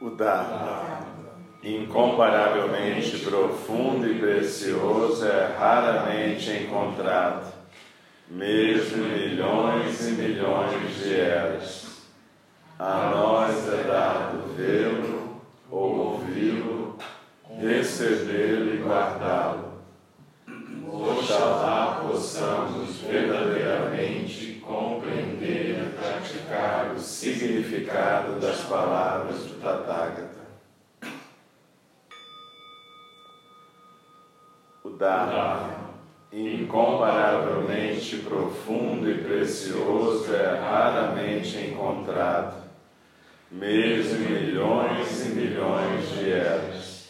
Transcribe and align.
O 0.00 0.08
Dharma, 0.08 1.00
incomparavelmente 1.62 3.18
profundo 3.18 4.10
e 4.10 4.18
precioso, 4.18 5.26
é 5.26 5.54
raramente 5.58 6.50
encontrado, 6.52 7.52
mesmo 8.26 9.04
milhões 9.04 10.08
e 10.08 10.12
milhões 10.12 10.96
de 10.96 11.20
eras. 11.20 12.02
A 12.78 13.10
nós 13.14 13.68
é 13.68 13.82
dado 13.82 14.54
vê-lo, 14.56 15.42
ouvi-lo, 15.70 16.96
recebê-lo 17.60 18.74
e 18.74 18.78
guardá-lo 18.78 19.70
Oxalá 20.92 22.00
possamos 22.02 22.96
verdadeiramente 22.98 24.60
compreender 24.66 25.80
e 25.80 25.96
praticar 25.96 26.92
o 26.94 26.98
significado 26.98 28.40
das 28.40 28.60
palavras 28.62 29.39
Tathagata. 29.90 30.46
O 34.84 34.90
Dharma, 34.90 35.90
incomparavelmente 36.32 38.18
profundo 38.18 39.10
e 39.10 39.18
precioso, 39.18 40.32
é 40.32 40.60
raramente 40.60 41.58
encontrado, 41.58 42.54
mesmo 43.50 44.20
milhões 44.20 45.26
e 45.26 45.28
milhões 45.30 46.08
de 46.10 46.30
eras. 46.30 47.08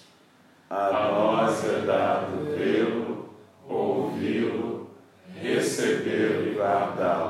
A 0.70 1.10
nós 1.12 1.62
é 1.68 1.80
dado 1.80 2.56
vê-lo 2.56 3.28
ouvi-lo, 3.68 4.90
recebê-lo 5.38 6.48
e 6.48 6.54
guardá-lo. 6.54 7.29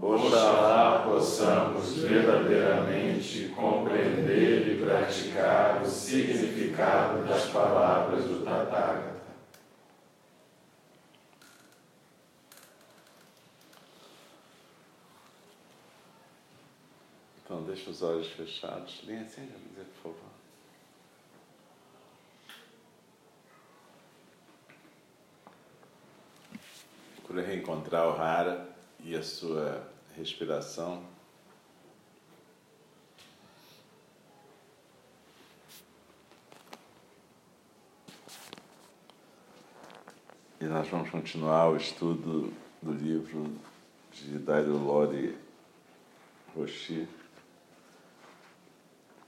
Oxalá 0.00 1.02
possamos 1.04 1.96
verdadeiramente 1.96 3.48
compreender 3.48 4.68
e 4.68 4.84
praticar 4.84 5.82
o 5.82 5.86
significado 5.86 7.26
das 7.26 7.46
palavras 7.46 8.24
do 8.24 8.44
Tathagata. 8.44 9.18
Então, 17.44 17.64
deixa 17.64 17.90
os 17.90 18.00
olhos 18.02 18.28
fechados. 18.28 19.02
Linha 19.04 19.22
assim, 19.22 19.46
dizer, 19.46 19.84
por 20.02 20.12
favor. 20.12 20.28
Procure 27.16 27.42
reencontrar 27.42 28.06
o 28.06 28.20
Hara 28.20 28.77
e 29.00 29.16
a 29.16 29.22
sua 29.22 29.88
respiração. 30.16 31.02
E 40.60 40.64
nós 40.64 40.88
vamos 40.88 41.10
continuar 41.10 41.70
o 41.70 41.76
estudo 41.76 42.52
do 42.82 42.92
livro 42.92 43.56
de 44.12 44.38
Dairo 44.38 44.76
Lori 44.76 45.38
Roshi 46.54 47.08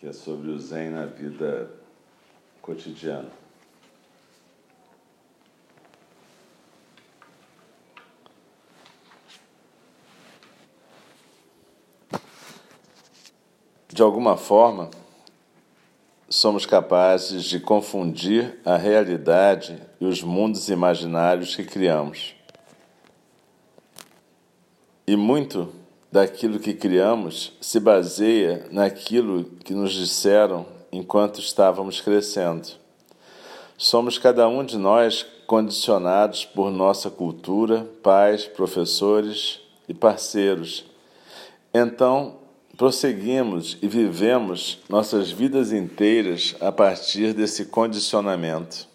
que 0.01 0.07
é 0.07 0.13
sobre 0.15 0.51
o 0.51 0.59
Zen 0.59 0.91
na 0.91 1.05
vida 1.05 1.71
cotidiana. 2.63 3.40
De 14.01 14.05
alguma 14.05 14.35
forma, 14.35 14.89
somos 16.27 16.65
capazes 16.65 17.45
de 17.45 17.61
confundir 17.61 18.59
a 18.65 18.75
realidade 18.79 19.79
e 20.01 20.07
os 20.07 20.23
mundos 20.23 20.71
imaginários 20.71 21.55
que 21.55 21.65
criamos. 21.65 22.35
E 25.07 25.15
muito 25.17 25.69
daquilo 26.11 26.59
que 26.59 26.73
criamos 26.73 27.53
se 27.61 27.79
baseia 27.79 28.67
naquilo 28.71 29.45
que 29.63 29.75
nos 29.75 29.93
disseram 29.93 30.65
enquanto 30.91 31.39
estávamos 31.39 32.01
crescendo. 32.01 32.69
Somos 33.77 34.17
cada 34.17 34.49
um 34.49 34.65
de 34.65 34.79
nós 34.79 35.27
condicionados 35.47 36.47
por 36.47 36.71
nossa 36.71 37.11
cultura, 37.11 37.87
pais, 38.03 38.47
professores 38.47 39.61
e 39.87 39.93
parceiros. 39.93 40.87
Então, 41.75 42.40
prosseguimos 42.81 43.77
e 43.83 43.87
vivemos 43.87 44.79
nossas 44.89 45.31
vidas 45.31 45.71
inteiras 45.71 46.57
a 46.63 46.73
partir 46.73 47.35
desse 47.35 47.67
condicionamento. 47.67 48.89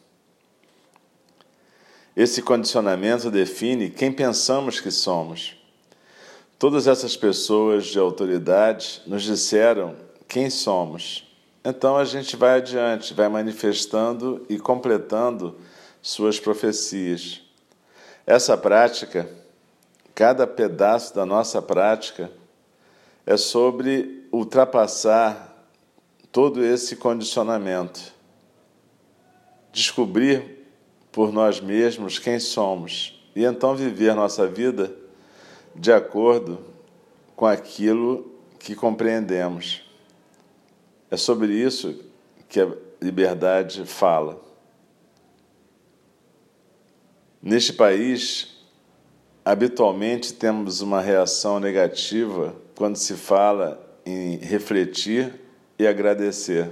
Esse 2.18 2.42
condicionamento 2.42 3.30
define 3.30 3.92
quem 3.92 4.12
pensamos 4.12 4.80
que 4.80 4.90
somos. 4.90 5.56
Todas 6.58 6.88
essas 6.88 7.16
pessoas 7.16 7.86
de 7.86 8.00
autoridade 8.00 9.04
nos 9.06 9.22
disseram 9.22 9.96
quem 10.28 10.50
somos. 10.50 11.24
Então 11.64 11.96
a 11.96 12.06
gente 12.06 12.36
vai 12.36 12.58
adiante, 12.58 13.14
vai 13.14 13.30
manifestando 13.30 14.44
e 14.50 14.58
completando 14.58 15.60
suas 16.02 16.40
profecias. 16.40 17.40
Essa 18.26 18.58
prática, 18.58 19.30
cada 20.16 20.48
pedaço 20.48 21.14
da 21.14 21.24
nossa 21.24 21.62
prática, 21.62 22.32
é 23.26 23.38
sobre 23.38 24.28
ultrapassar 24.32 25.54
todo 26.32 26.64
esse 26.64 26.96
condicionamento, 26.96 28.14
descobrir 29.72 30.68
por 31.12 31.32
nós 31.32 31.60
mesmos 31.60 32.20
quem 32.20 32.40
somos 32.40 33.26
e 33.36 33.44
então 33.44 33.76
viver 33.76 34.14
nossa 34.14 34.46
vida 34.48 34.94
de 35.74 35.92
acordo 35.92 36.60
com 37.36 37.46
aquilo 37.46 38.32
que 38.60 38.76
compreendemos. 38.76 39.82
É 41.10 41.18
sobre 41.18 41.54
isso 41.54 42.00
que 42.48 42.60
a 42.60 42.72
liberdade 43.02 43.86
fala. 43.86 44.42
Neste 47.42 47.74
país, 47.74 48.58
habitualmente 49.44 50.34
temos 50.34 50.82
uma 50.82 51.00
reação 51.00 51.60
negativa 51.60 52.56
quando 52.76 52.98
se 52.98 53.14
fala 53.14 53.82
em 54.06 54.38
refletir 54.38 55.34
e 55.80 55.88
agradecer. 55.88 56.70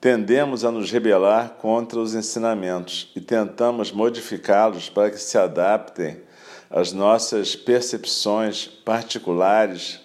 Tendemos 0.00 0.64
a 0.64 0.70
nos 0.70 0.90
rebelar 0.90 1.50
contra 1.60 2.00
os 2.00 2.14
ensinamentos 2.14 3.12
e 3.14 3.20
tentamos 3.20 3.92
modificá-los 3.92 4.88
para 4.88 5.10
que 5.10 5.18
se 5.18 5.38
adaptem 5.38 6.20
as 6.68 6.92
nossas 6.92 7.54
percepções 7.54 8.66
particulares 8.66 10.00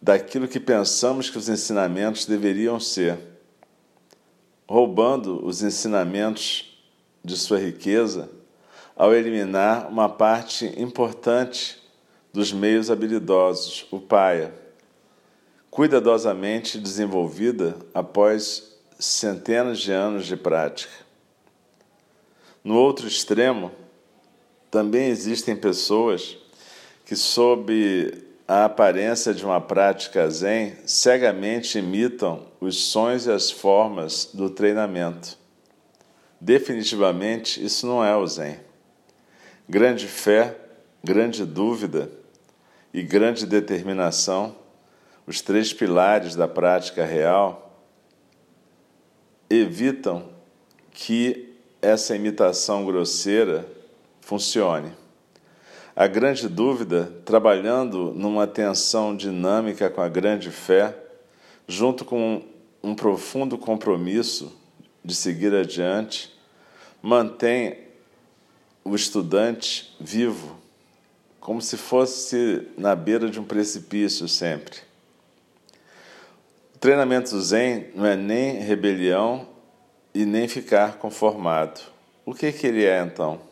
daquilo 0.00 0.48
que 0.48 0.60
pensamos 0.60 1.28
que 1.28 1.36
os 1.36 1.48
ensinamentos 1.48 2.26
deveriam 2.26 2.78
ser, 2.78 3.18
roubando 4.68 5.44
os 5.44 5.62
ensinamentos 5.62 6.78
de 7.24 7.36
sua 7.36 7.58
riqueza 7.58 8.30
ao 8.96 9.12
eliminar 9.12 9.88
uma 9.88 10.08
parte 10.08 10.72
importante 10.80 11.83
dos 12.34 12.52
meios 12.52 12.90
habilidosos, 12.90 13.86
o 13.92 14.00
paia, 14.00 14.52
cuidadosamente 15.70 16.80
desenvolvida 16.80 17.76
após 17.94 18.76
centenas 18.98 19.78
de 19.78 19.92
anos 19.92 20.26
de 20.26 20.36
prática. 20.36 20.92
No 22.64 22.74
outro 22.76 23.06
extremo, 23.06 23.70
também 24.68 25.10
existem 25.10 25.54
pessoas 25.54 26.36
que, 27.06 27.14
sob 27.14 28.26
a 28.48 28.64
aparência 28.64 29.32
de 29.32 29.44
uma 29.44 29.60
prática 29.60 30.28
zen, 30.28 30.74
cegamente 30.84 31.78
imitam 31.78 32.48
os 32.60 32.86
sons 32.86 33.26
e 33.26 33.30
as 33.30 33.48
formas 33.48 34.30
do 34.34 34.50
treinamento. 34.50 35.38
Definitivamente, 36.40 37.64
isso 37.64 37.86
não 37.86 38.04
é 38.04 38.16
o 38.16 38.26
zen. 38.26 38.58
Grande 39.68 40.08
fé, 40.08 40.58
grande 41.04 41.46
dúvida 41.46 42.23
e 42.94 43.02
grande 43.02 43.44
determinação, 43.44 44.54
os 45.26 45.40
três 45.40 45.72
pilares 45.72 46.36
da 46.36 46.46
prática 46.46 47.04
real, 47.04 47.82
evitam 49.50 50.28
que 50.92 51.52
essa 51.82 52.14
imitação 52.14 52.86
grosseira 52.86 53.68
funcione. 54.20 54.92
A 55.96 56.06
grande 56.06 56.48
dúvida, 56.48 57.12
trabalhando 57.24 58.12
numa 58.12 58.46
tensão 58.46 59.16
dinâmica 59.16 59.90
com 59.90 60.00
a 60.00 60.08
grande 60.08 60.52
fé, 60.52 60.96
junto 61.66 62.04
com 62.04 62.42
um 62.80 62.94
profundo 62.94 63.58
compromisso 63.58 64.56
de 65.04 65.16
seguir 65.16 65.52
adiante, 65.52 66.32
mantém 67.02 67.76
o 68.84 68.94
estudante 68.94 69.96
vivo, 70.00 70.63
como 71.44 71.60
se 71.60 71.76
fosse 71.76 72.68
na 72.74 72.96
beira 72.96 73.28
de 73.28 73.38
um 73.38 73.44
precipício 73.44 74.26
sempre. 74.26 74.78
O 76.74 76.78
treinamento 76.78 77.38
Zen 77.38 77.88
não 77.94 78.06
é 78.06 78.16
nem 78.16 78.60
rebelião 78.60 79.46
e 80.14 80.24
nem 80.24 80.48
ficar 80.48 80.96
conformado. 80.96 81.82
O 82.24 82.32
que, 82.32 82.50
que 82.50 82.66
ele 82.66 82.86
é 82.86 83.02
então? 83.02 83.42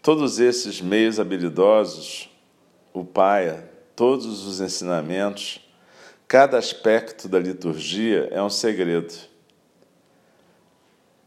Todos 0.00 0.38
esses 0.38 0.80
meios 0.80 1.18
habilidosos, 1.18 2.30
o 2.94 3.04
paia, 3.04 3.68
todos 3.96 4.46
os 4.46 4.60
ensinamentos, 4.60 5.60
cada 6.28 6.56
aspecto 6.56 7.28
da 7.28 7.40
liturgia 7.40 8.28
é 8.30 8.40
um 8.40 8.50
segredo. 8.50 9.12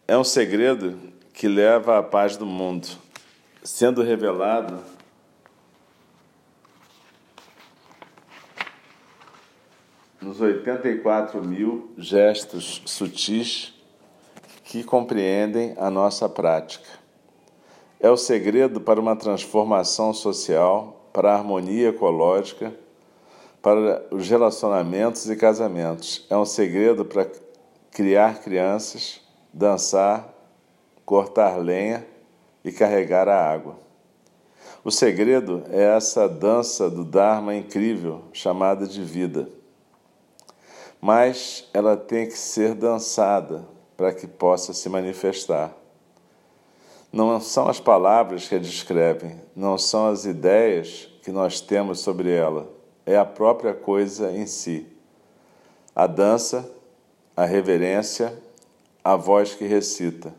É 0.08 0.18
um 0.18 0.24
segredo 0.24 0.98
que 1.34 1.50
leva 1.50 2.00
à 2.00 2.02
paz 2.02 2.38
do 2.38 2.46
mundo, 2.46 2.88
sendo 3.70 4.02
revelado 4.02 4.80
nos 10.20 10.42
84 10.42 11.42
mil 11.46 11.92
gestos 11.96 12.82
sutis 12.88 13.74
que 14.64 14.84
compreendem 14.84 15.76
a 15.78 15.90
nossa 15.92 16.28
prática. 16.28 16.90
É 18.00 18.10
o 18.10 18.18
segredo 18.18 18.82
para 18.82 19.00
uma 19.00 19.16
transformação 19.16 20.14
social, 20.14 21.08
para 21.14 21.32
a 21.32 21.36
harmonia 21.36 21.90
ecológica, 21.90 22.74
para 23.62 24.04
os 24.10 24.28
relacionamentos 24.28 25.30
e 25.30 25.36
casamentos. 25.36 26.26
É 26.28 26.36
um 26.36 26.46
segredo 26.46 27.06
para 27.06 27.30
criar 27.92 28.42
crianças, 28.42 29.22
dançar, 29.54 30.28
cortar 31.06 31.58
lenha 31.58 32.19
e 32.64 32.72
carregar 32.72 33.28
a 33.28 33.52
água. 33.52 33.78
O 34.84 34.92
segredo 34.92 35.64
é 35.70 35.96
essa 35.96 36.28
dança 36.28 36.90
do 36.90 37.04
Dharma 37.04 37.56
incrível 37.56 38.24
chamada 38.32 38.88
de 38.88 39.04
vida. 39.04 39.50
Mas 41.02 41.70
ela 41.74 41.98
tem 41.98 42.28
que 42.28 42.38
ser 42.38 42.74
dançada 42.74 43.66
para 43.96 44.14
que 44.14 44.28
possa 44.28 44.74
se 44.74 44.88
manifestar. 44.88 45.76
Não 47.12 47.40
são 47.42 47.68
as 47.68 47.80
palavras 47.80 48.48
que 48.48 48.56
a 48.56 48.60
descrevem, 48.60 49.42
não 49.56 49.78
são 49.78 50.08
as 50.08 50.26
ideias 50.26 51.10
que 51.24 51.32
nós 51.32 51.60
temos 51.60 52.00
sobre 52.00 52.32
ela, 52.32 52.70
é 53.06 53.18
a 53.18 53.26
própria 53.26 53.74
coisa 53.74 54.32
em 54.32 54.46
si. 54.46 54.88
A 55.96 56.06
dança, 56.06 56.70
a 57.36 57.46
reverência, 57.46 58.34
a 59.04 59.16
voz 59.16 59.54
que 59.54 59.66
recita. 59.66 60.34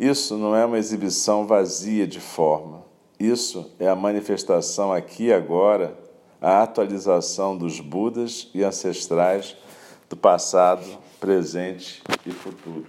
Isso 0.00 0.38
não 0.38 0.56
é 0.56 0.64
uma 0.64 0.78
exibição 0.78 1.46
vazia 1.46 2.06
de 2.06 2.20
forma. 2.20 2.82
Isso 3.18 3.70
é 3.78 3.86
a 3.86 3.94
manifestação 3.94 4.90
aqui 4.90 5.24
e 5.24 5.32
agora, 5.32 5.94
a 6.40 6.62
atualização 6.62 7.54
dos 7.54 7.80
Budas 7.80 8.48
e 8.54 8.64
ancestrais 8.64 9.54
do 10.08 10.16
passado, 10.16 10.86
presente 11.20 12.02
e 12.24 12.30
futuro. 12.30 12.86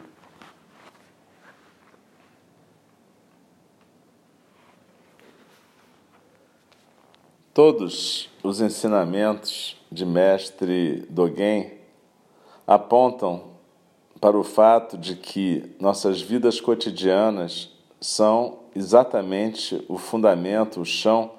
Todos 7.54 8.30
os 8.42 8.62
ensinamentos 8.62 9.76
de 9.92 10.06
Mestre 10.06 11.06
Dogen 11.10 11.74
apontam 12.66 13.51
para 14.22 14.38
o 14.38 14.44
fato 14.44 15.00
de 15.00 15.16
que 15.16 15.76
nossas 15.80 16.22
vidas 16.22 16.62
cotidianas 16.62 17.72
são 18.00 18.60
exatamente 18.76 19.84
o 19.90 19.98
fundamento, 19.98 20.80
o 20.80 20.86
chão 20.86 21.32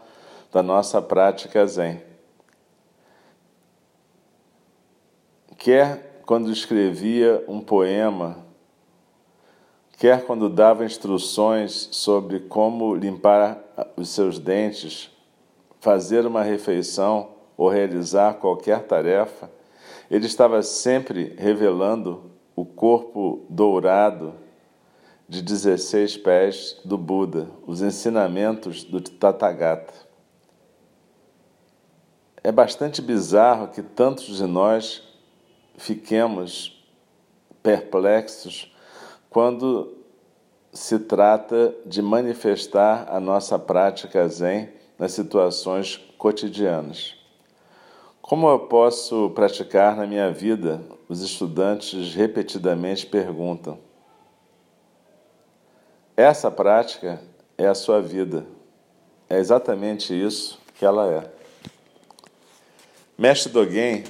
da 0.50 0.64
nossa 0.64 1.00
prática 1.00 1.64
Zen. 1.64 2.02
Quer 5.56 6.22
quando 6.26 6.50
escrevia 6.50 7.44
um 7.46 7.60
poema, 7.60 8.38
quer 9.96 10.26
quando 10.26 10.48
dava 10.48 10.84
instruções 10.84 11.88
sobre 11.92 12.40
como 12.40 12.96
limpar 12.96 13.62
os 13.96 14.08
seus 14.08 14.40
dentes 14.40 15.08
fazer 15.80 16.26
uma 16.26 16.42
refeição 16.42 17.30
ou 17.56 17.68
realizar 17.68 18.34
qualquer 18.34 18.82
tarefa, 18.82 19.48
ele 20.10 20.26
estava 20.26 20.62
sempre 20.62 21.34
revelando 21.38 22.31
o 22.54 22.64
corpo 22.64 23.44
dourado 23.48 24.34
de 25.28 25.40
16 25.40 26.18
pés 26.18 26.80
do 26.84 26.98
Buda, 26.98 27.48
os 27.66 27.80
ensinamentos 27.80 28.84
do 28.84 29.00
Tathagata. 29.00 29.94
É 32.44 32.52
bastante 32.52 33.00
bizarro 33.00 33.68
que 33.68 33.82
tantos 33.82 34.36
de 34.36 34.46
nós 34.46 35.02
fiquemos 35.76 36.84
perplexos 37.62 38.74
quando 39.30 39.96
se 40.72 40.98
trata 40.98 41.74
de 41.86 42.02
manifestar 42.02 43.06
a 43.08 43.20
nossa 43.20 43.58
prática 43.58 44.26
zen 44.28 44.70
nas 44.98 45.12
situações 45.12 45.96
cotidianas. 46.18 47.21
Como 48.32 48.48
eu 48.48 48.60
posso 48.60 49.28
praticar 49.34 49.94
na 49.94 50.06
minha 50.06 50.32
vida? 50.32 50.82
Os 51.06 51.20
estudantes 51.20 52.14
repetidamente 52.14 53.04
perguntam. 53.04 53.78
Essa 56.16 56.50
prática 56.50 57.20
é 57.58 57.66
a 57.66 57.74
sua 57.74 58.00
vida. 58.00 58.46
É 59.28 59.38
exatamente 59.38 60.14
isso 60.14 60.58
que 60.78 60.82
ela 60.82 61.12
é. 61.12 61.30
Mestre 63.18 63.52
Dogen 63.52 64.02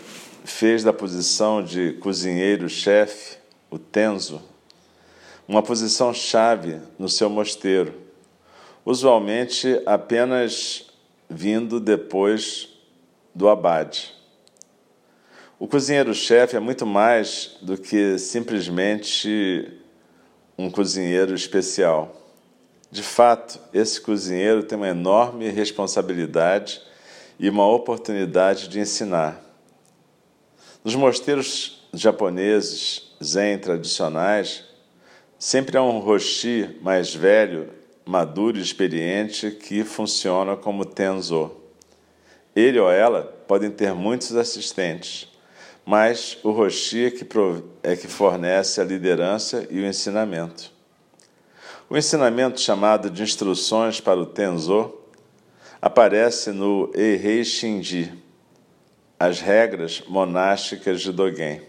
fez 0.45 0.85
da 0.85 0.93
posição 0.93 1.61
de 1.61 1.95
cozinheiro-chefe, 1.95 3.39
o 3.69 3.77
tenzo, 3.77 4.41
uma 5.49 5.65
posição 5.65 6.15
chave 6.15 6.81
no 6.97 7.09
seu 7.09 7.29
mosteiro 7.29 7.93
usualmente 8.85 9.83
apenas 9.85 10.87
vindo 11.29 11.81
depois 11.81 12.72
do 13.35 13.49
abade. 13.49 14.15
O 15.59 15.69
cozinheiro-chefe 15.69 16.57
é 16.57 16.61
muito 16.61 16.85
mais 16.85 17.57
do 17.63 17.79
que 17.79 18.19
simplesmente 18.19 19.73
um 20.59 20.71
cozinheiro 20.71 21.35
especial. 21.35 22.17
De 22.91 23.03
fato, 23.03 23.61
esse 23.73 24.01
cozinheiro 24.01 24.65
tem 24.65 24.77
uma 24.77 24.89
enorme 24.89 25.49
responsabilidade 25.49 26.83
e 27.39 27.49
uma 27.49 27.67
oportunidade 27.67 28.69
de 28.69 28.81
ensinar. 28.81 29.41
Nos 30.85 30.95
mosteiros 30.95 31.89
japoneses 31.95 33.15
zen 33.23 33.57
tradicionais, 33.59 34.65
sempre 35.39 35.77
há 35.77 35.83
um 35.83 36.01
roshi 36.01 36.77
mais 36.83 37.15
velho 37.15 37.71
maduro 38.05 38.59
e 38.59 38.63
experiente 38.63 39.51
que 39.53 39.85
funciona 39.85 40.57
como 40.57 40.85
Tenzo. 40.85 41.62
Ele 42.55 42.79
ou 42.79 42.91
ela 42.91 43.23
podem 43.47 43.71
ter 43.71 43.95
muitos 43.95 44.37
assistentes, 44.37 45.29
mas 45.85 46.39
o 46.43 46.51
Roshi 46.51 47.07
é 47.07 47.11
que, 47.11 47.27
é 47.83 47.97
que 47.97 48.07
fornece 48.07 48.81
a 48.81 48.85
liderança 48.85 49.67
e 49.71 49.81
o 49.81 49.87
ensinamento. 49.87 50.71
O 51.89 51.97
ensinamento 51.97 52.61
chamado 52.61 53.11
de 53.11 53.23
Instruções 53.23 54.01
para 54.01 54.19
o 54.19 54.27
Tenzo 54.27 54.95
aparece 55.81 56.53
no 56.53 56.91
Eirei 56.95 57.45
Shinji, 57.45 58.13
as 59.19 59.41
regras 59.41 60.03
monásticas 60.07 61.01
de 61.01 61.13
Dogen. 61.13 61.63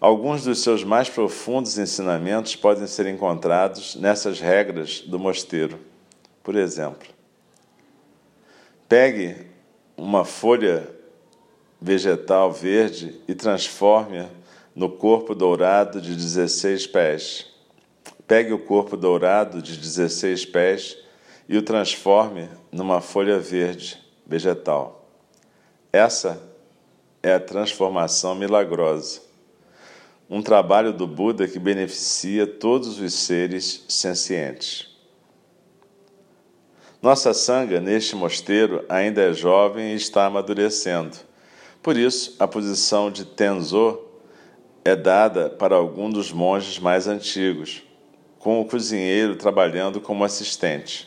Alguns 0.00 0.44
dos 0.44 0.62
seus 0.62 0.84
mais 0.84 1.08
profundos 1.08 1.78
ensinamentos 1.78 2.54
podem 2.54 2.86
ser 2.86 3.06
encontrados 3.06 3.96
nessas 3.96 4.38
regras 4.40 5.00
do 5.00 5.18
mosteiro. 5.18 5.78
Por 6.42 6.54
exemplo, 6.54 7.08
pegue 8.88 9.46
uma 9.96 10.24
folha 10.24 10.88
vegetal 11.80 12.52
verde 12.52 13.20
e 13.26 13.34
transforme-a 13.34 14.28
no 14.74 14.90
corpo 14.90 15.34
dourado 15.34 16.00
de 16.00 16.14
16 16.14 16.86
pés. 16.88 17.46
Pegue 18.26 18.52
o 18.52 18.58
corpo 18.58 18.96
dourado 18.96 19.62
de 19.62 19.76
16 19.76 20.44
pés 20.46 20.98
e 21.48 21.56
o 21.56 21.62
transforme 21.62 22.48
numa 22.70 23.00
folha 23.00 23.38
verde 23.38 24.02
vegetal. 24.26 25.08
Essa 25.92 26.42
é 27.22 27.32
a 27.32 27.40
transformação 27.40 28.34
milagrosa. 28.34 29.22
Um 30.28 30.42
trabalho 30.42 30.92
do 30.92 31.06
Buda 31.06 31.46
que 31.46 31.58
beneficia 31.58 32.46
todos 32.46 33.00
os 33.00 33.14
seres 33.14 33.84
sencientes. 33.88 34.95
Nossa 37.06 37.32
sanga 37.32 37.80
neste 37.80 38.16
mosteiro 38.16 38.84
ainda 38.88 39.22
é 39.22 39.32
jovem 39.32 39.92
e 39.92 39.94
está 39.94 40.26
amadurecendo. 40.26 41.16
Por 41.80 41.96
isso, 41.96 42.34
a 42.40 42.48
posição 42.48 43.12
de 43.12 43.24
Tenzo 43.24 44.00
é 44.84 44.96
dada 44.96 45.48
para 45.48 45.76
algum 45.76 46.10
dos 46.10 46.32
monges 46.32 46.80
mais 46.80 47.06
antigos, 47.06 47.84
com 48.40 48.60
o 48.60 48.64
cozinheiro 48.64 49.36
trabalhando 49.36 50.00
como 50.00 50.24
assistente. 50.24 51.06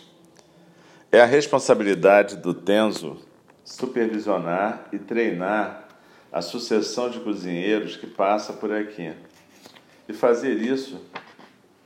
É 1.12 1.20
a 1.20 1.25
responsabilidade 1.25 2.38
do 2.38 2.53
Tenzo 2.53 3.18
supervisionar 3.65 4.88
e 4.94 5.00
treinar 5.00 5.86
a 6.32 6.41
sucessão 6.41 7.10
de 7.10 7.20
cozinheiros 7.20 7.98
que 7.98 8.08
passa 8.08 8.53
por 8.53 8.72
aqui 8.72 9.12
e 10.08 10.13
fazer 10.13 10.62
isso 10.62 10.98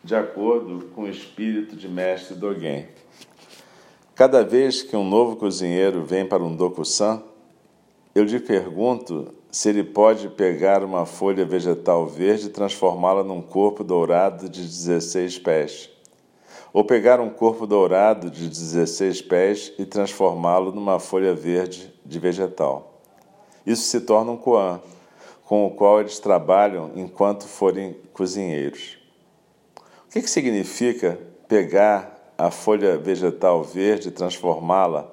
de 0.03 0.13
acordo 0.13 0.91
com 0.93 1.01
o 1.01 1.10
espírito 1.10 1.75
de 1.75 1.89
mestre 1.89 2.36
Dogen. 2.36 2.86
Cada 4.15 4.43
vez 4.43 4.82
que 4.82 4.96
um 4.96 5.03
novo 5.03 5.36
cozinheiro 5.36 6.03
vem 6.03 6.25
para 6.25 6.43
um 6.43 6.55
Dokusan, 6.55 7.24
eu 8.13 8.24
lhe 8.24 8.39
pergunto 8.39 9.34
se 9.51 9.70
ele 9.70 9.84
pode 9.84 10.29
pegar 10.29 10.84
uma 10.84 11.05
folha 11.05 11.43
vegetal 11.46 12.05
verde 12.05 12.46
e 12.46 12.50
transformá-la 12.50 13.24
num 13.24 13.41
corpo 13.41 13.84
dourado 13.84 14.48
de 14.48 14.62
16 14.62 15.39
pés 15.39 15.93
ou 16.74 16.84
pegar 16.84 17.20
um 17.20 17.29
corpo 17.29 17.67
dourado 17.67 18.32
de 18.32 18.50
16 18.50 19.22
pés 19.22 19.72
e 19.77 19.86
transformá-lo 19.86 20.72
numa 20.72 21.00
folha 21.00 21.34
verde 21.34 21.93
de 22.03 22.20
vegetal. 22.20 23.00
Isso 23.65 23.84
se 23.84 24.01
torna 24.01 24.32
um 24.32 24.38
koan, 24.38 24.82
com 25.46 25.67
o 25.67 25.72
qual 25.72 26.01
eles 26.01 26.17
trabalham 26.17 26.91
enquanto 26.96 27.48
forem 27.48 27.96
cozinheiros. 28.12 28.98
O 30.08 30.10
que, 30.10 30.22
que 30.22 30.29
significa 30.29 31.20
pegar 31.48 32.12
a 32.45 32.51
folha 32.51 32.97
vegetal 32.97 33.63
verde 33.63 34.09
e 34.09 34.12
transformá-la 34.12 35.12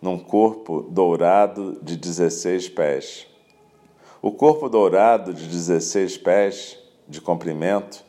num 0.00 0.18
corpo 0.18 0.82
dourado 0.82 1.78
de 1.82 1.96
16 1.96 2.68
pés? 2.68 3.26
O 4.20 4.32
corpo 4.32 4.68
dourado 4.68 5.32
de 5.32 5.46
16 5.46 6.18
pés 6.18 6.78
de 7.08 7.20
comprimento 7.20 8.04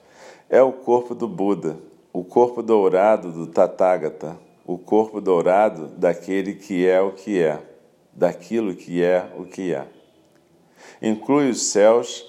é 0.50 0.62
o 0.62 0.72
corpo 0.72 1.14
do 1.14 1.28
Buda 1.28 1.90
o 2.12 2.24
corpo 2.24 2.64
dourado 2.64 3.32
do 3.32 3.46
Tathagata, 3.46 4.38
o 4.66 4.78
corpo 4.78 5.22
dourado 5.22 5.88
daquele 5.90 6.56
que 6.56 6.88
é 6.88 7.00
o 7.00 7.12
que 7.12 7.40
é, 7.40 7.62
daquilo 8.12 8.76
que 8.76 9.04
é 9.04 9.32
o 9.38 9.46
que 9.46 9.74
é. 9.74 9.88
Inclui 11.02 11.52
os 11.52 11.62
céus, 11.62 12.26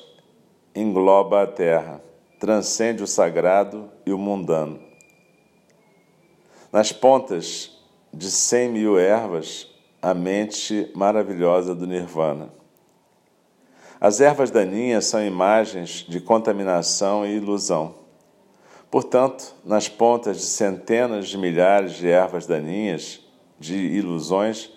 engloba 0.75 1.43
a 1.43 1.47
terra, 1.47 2.03
transcende 2.39 3.03
o 3.03 3.07
sagrado 3.07 3.91
e 4.05 4.13
o 4.13 4.19
mundano. 4.19 4.90
Nas 6.73 6.93
pontas 6.93 7.77
de 8.15 8.31
cem 8.31 8.69
mil 8.69 8.97
ervas, 8.97 9.69
a 10.01 10.15
mente 10.15 10.89
maravilhosa 10.95 11.75
do 11.75 11.85
Nirvana. 11.85 12.49
As 14.01 14.21
ervas 14.21 14.53
daninhas 14.53 15.07
são 15.07 15.25
imagens 15.25 16.07
de 16.09 16.21
contaminação 16.21 17.27
e 17.27 17.37
ilusão. 17.37 17.97
Portanto, 18.89 19.53
nas 19.65 19.89
pontas 19.89 20.37
de 20.37 20.45
centenas 20.45 21.29
de 21.29 21.37
milhares 21.37 21.95
de 21.95 22.09
ervas 22.09 22.47
daninhas, 22.47 23.21
de 23.59 23.77
ilusões, 23.77 24.71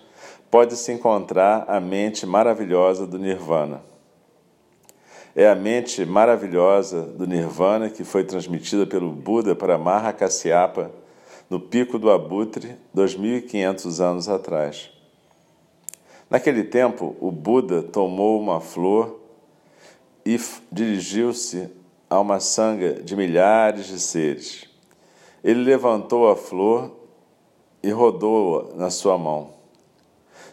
pode-se 0.49 0.91
encontrar 0.91 1.65
a 1.67 1.79
mente 1.79 2.25
maravilhosa 2.25 3.05
do 3.05 3.19
Nirvana. 3.19 3.83
É 5.35 5.47
a 5.47 5.55
mente 5.55 6.03
maravilhosa 6.05 7.03
do 7.03 7.27
Nirvana 7.27 7.87
que 7.87 8.03
foi 8.03 8.23
transmitida 8.23 8.87
pelo 8.87 9.11
Buda 9.11 9.55
para 9.55 9.77
Maha 9.77 10.11
Kasyapa 10.11 11.02
no 11.53 11.59
pico 11.59 11.99
do 11.99 12.09
Abutre, 12.09 12.79
2500 12.95 14.01
anos 14.01 14.27
atrás. 14.27 14.89
Naquele 16.27 16.63
tempo, 16.63 17.15
o 17.21 17.31
Buda 17.31 17.83
tomou 17.83 18.41
uma 18.41 18.59
flor 18.59 19.19
e 20.25 20.35
dirigiu-se 20.71 21.69
a 22.09 22.19
uma 22.19 22.39
sanga 22.39 22.93
de 22.93 23.15
milhares 23.15 23.85
de 23.85 23.99
seres. 23.99 24.67
Ele 25.43 25.63
levantou 25.63 26.27
a 26.27 26.35
flor 26.35 26.91
e 27.83 27.91
rodou-a 27.91 28.75
na 28.75 28.89
sua 28.89 29.15
mão. 29.15 29.51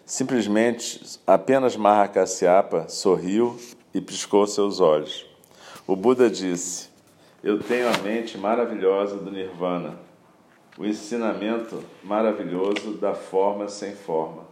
Simplesmente, 0.04 1.18
apenas 1.26 1.76
Mahakasyapa 1.76 2.90
sorriu 2.90 3.58
e 3.94 4.02
piscou 4.02 4.46
seus 4.46 4.80
olhos. 4.80 5.24
O 5.86 5.96
Buda 5.96 6.28
disse: 6.28 6.90
Eu 7.42 7.58
tenho 7.58 7.88
a 7.88 7.96
mente 8.02 8.36
maravilhosa 8.36 9.16
do 9.16 9.30
Nirvana, 9.30 10.09
o 10.80 10.86
ensinamento 10.86 11.84
maravilhoso 12.02 12.94
da 12.94 13.12
forma 13.12 13.68
sem 13.68 13.94
forma. 13.94 14.44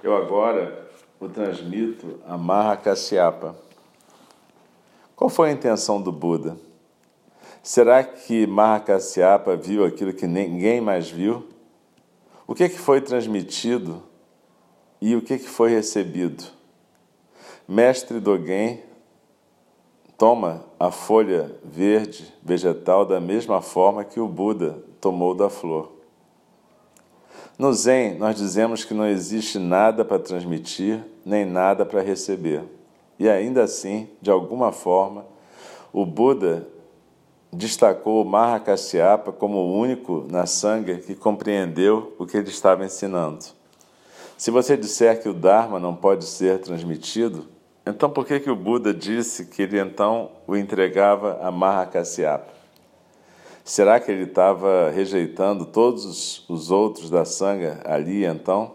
Eu 0.00 0.16
agora 0.16 0.88
o 1.18 1.28
transmito 1.28 2.20
a 2.24 2.38
Mahakasyapa. 2.38 3.56
Qual 5.16 5.28
foi 5.28 5.48
a 5.48 5.52
intenção 5.52 6.00
do 6.00 6.12
Buda? 6.12 6.56
Será 7.60 8.04
que 8.04 8.46
Mahakasyapa 8.46 9.56
viu 9.56 9.84
aquilo 9.84 10.12
que 10.12 10.28
ninguém 10.28 10.80
mais 10.80 11.10
viu? 11.10 11.48
O 12.46 12.54
que, 12.54 12.68
que 12.68 12.78
foi 12.78 13.00
transmitido 13.00 14.00
e 15.00 15.16
o 15.16 15.22
que, 15.22 15.38
que 15.38 15.48
foi 15.48 15.70
recebido? 15.70 16.44
Mestre 17.66 18.20
Dogen 18.20 18.80
toma 20.16 20.64
a 20.78 20.92
folha 20.92 21.52
verde 21.64 22.32
vegetal 22.44 23.04
da 23.04 23.20
mesma 23.20 23.60
forma 23.60 24.04
que 24.04 24.20
o 24.20 24.28
Buda 24.28 24.91
tomou 25.02 25.34
da 25.34 25.50
flor. 25.50 25.90
No 27.58 27.72
Zen, 27.74 28.14
nós 28.14 28.36
dizemos 28.36 28.84
que 28.84 28.94
não 28.94 29.06
existe 29.06 29.58
nada 29.58 30.04
para 30.04 30.18
transmitir, 30.18 31.04
nem 31.26 31.44
nada 31.44 31.84
para 31.84 32.00
receber. 32.00 32.62
E 33.18 33.28
ainda 33.28 33.64
assim, 33.64 34.08
de 34.22 34.30
alguma 34.30 34.70
forma, 34.70 35.26
o 35.92 36.06
Buda 36.06 36.66
destacou 37.52 38.22
o 38.22 38.24
Mahakasyapa 38.24 39.32
como 39.32 39.58
o 39.58 39.76
único 39.76 40.24
na 40.30 40.46
Sangha 40.46 40.96
que 40.96 41.14
compreendeu 41.14 42.14
o 42.18 42.24
que 42.24 42.36
ele 42.36 42.48
estava 42.48 42.84
ensinando. 42.84 43.44
Se 44.38 44.50
você 44.50 44.76
disser 44.76 45.20
que 45.20 45.28
o 45.28 45.34
Dharma 45.34 45.78
não 45.78 45.94
pode 45.94 46.24
ser 46.24 46.60
transmitido, 46.60 47.46
então 47.84 48.08
por 48.08 48.24
que, 48.24 48.38
que 48.40 48.50
o 48.50 48.56
Buda 48.56 48.94
disse 48.94 49.46
que 49.46 49.62
ele 49.62 49.78
então 49.78 50.30
o 50.46 50.56
entregava 50.56 51.40
a 51.42 51.50
Mahakasyapa? 51.50 52.61
Será 53.64 54.00
que 54.00 54.10
ele 54.10 54.24
estava 54.24 54.90
rejeitando 54.90 55.66
todos 55.66 56.44
os 56.48 56.70
outros 56.70 57.08
da 57.08 57.24
Sangha 57.24 57.80
ali 57.84 58.24
então? 58.24 58.74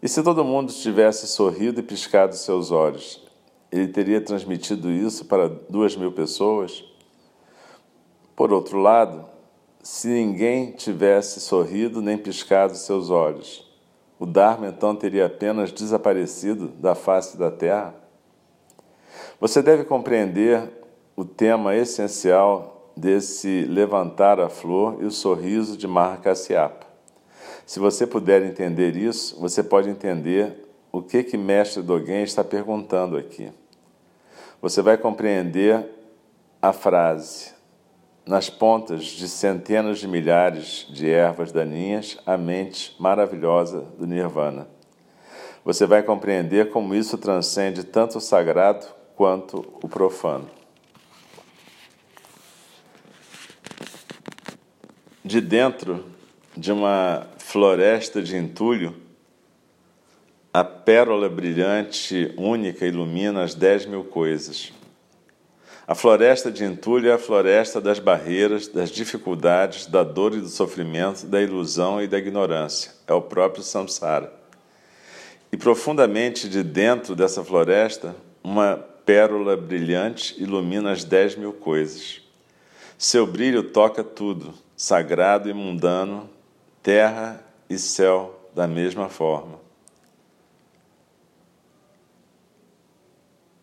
E 0.00 0.08
se 0.08 0.22
todo 0.22 0.44
mundo 0.44 0.72
tivesse 0.72 1.26
sorrido 1.26 1.80
e 1.80 1.82
piscado 1.82 2.36
seus 2.36 2.70
olhos, 2.70 3.26
ele 3.72 3.88
teria 3.88 4.20
transmitido 4.20 4.92
isso 4.92 5.24
para 5.24 5.48
duas 5.48 5.96
mil 5.96 6.12
pessoas? 6.12 6.84
Por 8.36 8.52
outro 8.52 8.78
lado, 8.78 9.24
se 9.82 10.06
ninguém 10.06 10.70
tivesse 10.70 11.40
sorrido 11.40 12.00
nem 12.00 12.16
piscado 12.16 12.76
seus 12.76 13.10
olhos, 13.10 13.68
o 14.20 14.26
Dharma 14.26 14.68
então 14.68 14.94
teria 14.94 15.26
apenas 15.26 15.72
desaparecido 15.72 16.68
da 16.68 16.94
face 16.94 17.36
da 17.36 17.50
Terra? 17.50 17.92
Você 19.40 19.60
deve 19.60 19.82
compreender 19.82 20.70
o 21.16 21.24
tema 21.24 21.74
essencial 21.74 22.77
desse 22.98 23.64
levantar 23.64 24.40
a 24.40 24.48
flor 24.48 24.98
e 25.00 25.04
o 25.04 25.10
sorriso 25.10 25.76
de 25.76 25.86
Mahakasyapa. 25.86 26.86
Se 27.64 27.78
você 27.78 28.06
puder 28.06 28.42
entender 28.42 28.96
isso, 28.96 29.38
você 29.40 29.62
pode 29.62 29.88
entender 29.88 30.68
o 30.90 31.02
que 31.02 31.22
que 31.22 31.36
mestre 31.36 31.82
Dogen 31.82 32.22
está 32.22 32.42
perguntando 32.42 33.16
aqui. 33.16 33.52
Você 34.60 34.82
vai 34.82 34.98
compreender 34.98 35.86
a 36.60 36.72
frase: 36.72 37.52
nas 38.26 38.50
pontas 38.50 39.04
de 39.04 39.28
centenas 39.28 39.98
de 39.98 40.08
milhares 40.08 40.86
de 40.90 41.08
ervas 41.08 41.52
daninhas, 41.52 42.18
a 42.26 42.36
mente 42.36 42.96
maravilhosa 42.98 43.82
do 43.96 44.06
Nirvana. 44.06 44.66
Você 45.64 45.86
vai 45.86 46.02
compreender 46.02 46.70
como 46.70 46.94
isso 46.94 47.18
transcende 47.18 47.84
tanto 47.84 48.18
o 48.18 48.20
sagrado 48.20 48.86
quanto 49.14 49.58
o 49.82 49.88
profano. 49.88 50.57
De 55.28 55.42
dentro 55.42 56.06
de 56.56 56.72
uma 56.72 57.26
floresta 57.36 58.22
de 58.22 58.34
entulho, 58.34 58.94
a 60.50 60.64
pérola 60.64 61.28
brilhante 61.28 62.32
única 62.38 62.86
ilumina 62.86 63.42
as 63.42 63.54
dez 63.54 63.84
mil 63.84 64.04
coisas. 64.04 64.72
A 65.86 65.94
floresta 65.94 66.50
de 66.50 66.64
entulho 66.64 67.10
é 67.10 67.12
a 67.12 67.18
floresta 67.18 67.78
das 67.78 67.98
barreiras, 67.98 68.68
das 68.68 68.88
dificuldades, 68.88 69.84
da 69.84 70.02
dor 70.02 70.32
e 70.32 70.40
do 70.40 70.48
sofrimento, 70.48 71.26
da 71.26 71.42
ilusão 71.42 72.00
e 72.02 72.08
da 72.08 72.16
ignorância. 72.16 72.92
É 73.06 73.12
o 73.12 73.20
próprio 73.20 73.62
samsara. 73.62 74.32
E 75.52 75.58
profundamente 75.58 76.48
de 76.48 76.62
dentro 76.62 77.14
dessa 77.14 77.44
floresta, 77.44 78.16
uma 78.42 78.78
pérola 79.04 79.58
brilhante 79.58 80.42
ilumina 80.42 80.90
as 80.90 81.04
dez 81.04 81.36
mil 81.36 81.52
coisas. 81.52 82.22
Seu 82.96 83.26
brilho 83.26 83.62
toca 83.62 84.02
tudo, 84.02 84.54
sagrado 84.78 85.50
e 85.50 85.52
mundano, 85.52 86.30
terra 86.80 87.44
e 87.68 87.76
céu 87.76 88.48
da 88.54 88.68
mesma 88.68 89.08
forma. 89.08 89.58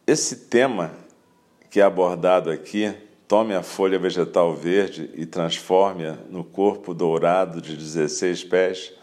Esse 0.05 0.35
tema 0.47 0.91
que 1.71 1.79
é 1.79 1.83
abordado 1.83 2.51
aqui, 2.51 2.93
tome 3.29 3.55
a 3.55 3.63
folha 3.63 3.97
vegetal 3.97 4.53
verde 4.53 5.09
e 5.15 5.25
transforme-a 5.25 6.17
no 6.29 6.43
corpo 6.43 6.93
dourado 6.93 7.61
de 7.61 7.77
16 7.77 8.43
pés, 8.43 8.93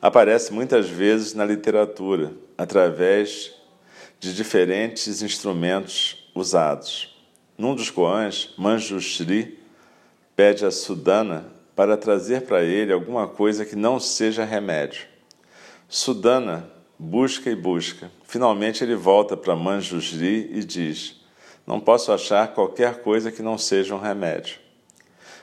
aparece 0.00 0.54
muitas 0.54 0.88
vezes 0.88 1.34
na 1.34 1.44
literatura, 1.44 2.32
através 2.56 3.52
de 4.18 4.34
diferentes 4.34 5.20
instrumentos 5.20 6.30
usados. 6.34 7.14
Num 7.56 7.74
dos 7.74 7.90
koans, 7.90 8.54
Manjushri 8.56 9.59
pede 10.40 10.64
a 10.64 10.70
Sudana 10.70 11.44
para 11.76 11.98
trazer 11.98 12.46
para 12.46 12.62
ele 12.62 12.94
alguma 12.94 13.28
coisa 13.28 13.62
que 13.66 13.76
não 13.76 14.00
seja 14.00 14.42
remédio. 14.42 15.02
Sudana 15.86 16.66
busca 16.98 17.50
e 17.50 17.54
busca. 17.54 18.10
Finalmente 18.24 18.82
ele 18.82 18.94
volta 18.94 19.36
para 19.36 19.54
Manjushri 19.54 20.50
e 20.50 20.64
diz: 20.64 21.20
não 21.66 21.78
posso 21.78 22.10
achar 22.10 22.54
qualquer 22.54 23.02
coisa 23.02 23.30
que 23.30 23.42
não 23.42 23.58
seja 23.58 23.94
um 23.94 24.00
remédio. 24.00 24.56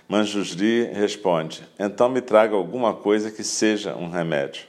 Manjusri 0.09 0.85
responde: 0.91 1.61
Então 1.77 2.09
me 2.09 2.19
traga 2.19 2.55
alguma 2.55 2.91
coisa 2.91 3.29
que 3.29 3.43
seja 3.43 3.95
um 3.95 4.09
remédio. 4.09 4.63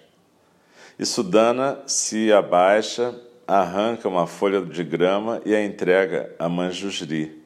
E 0.98 1.06
Sudana 1.06 1.80
se 1.86 2.30
abaixa, 2.30 3.18
arranca 3.46 4.06
uma 4.06 4.26
folha 4.26 4.60
de 4.60 4.84
grama 4.84 5.40
e 5.46 5.54
a 5.54 5.64
entrega 5.64 6.36
a 6.38 6.50
Manjusri, 6.50 7.42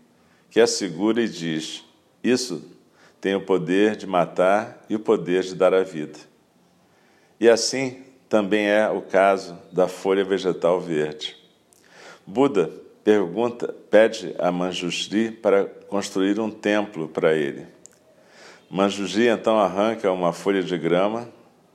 que 0.50 0.58
a 0.58 0.66
segura 0.66 1.22
e 1.22 1.28
diz: 1.28 1.84
Isso 2.24 2.72
tem 3.23 3.37
o 3.37 3.41
poder 3.41 3.95
de 3.95 4.05
matar 4.05 4.85
e 4.91 4.97
o 4.97 4.99
poder 4.99 5.45
de 5.45 5.55
dar 5.55 5.73
a 5.73 5.85
vida. 5.85 6.19
E 7.38 7.49
assim 7.49 8.02
também 8.29 8.67
é 8.67 8.88
o 8.91 9.00
caso 9.00 9.57
da 9.71 9.87
folha 9.87 10.25
vegetal 10.25 10.81
verde. 10.81 11.37
Buda 12.26 12.69
pergunta, 13.05 13.73
pede 13.88 14.35
a 14.41 14.50
Manjushri 14.50 15.31
para 15.31 15.67
construir 15.67 16.41
um 16.41 16.50
templo 16.50 17.07
para 17.07 17.33
ele. 17.33 17.64
Manjushri 18.69 19.29
então 19.29 19.57
arranca 19.57 20.11
uma 20.11 20.33
folha 20.33 20.62
de 20.62 20.76
grama, 20.76 21.29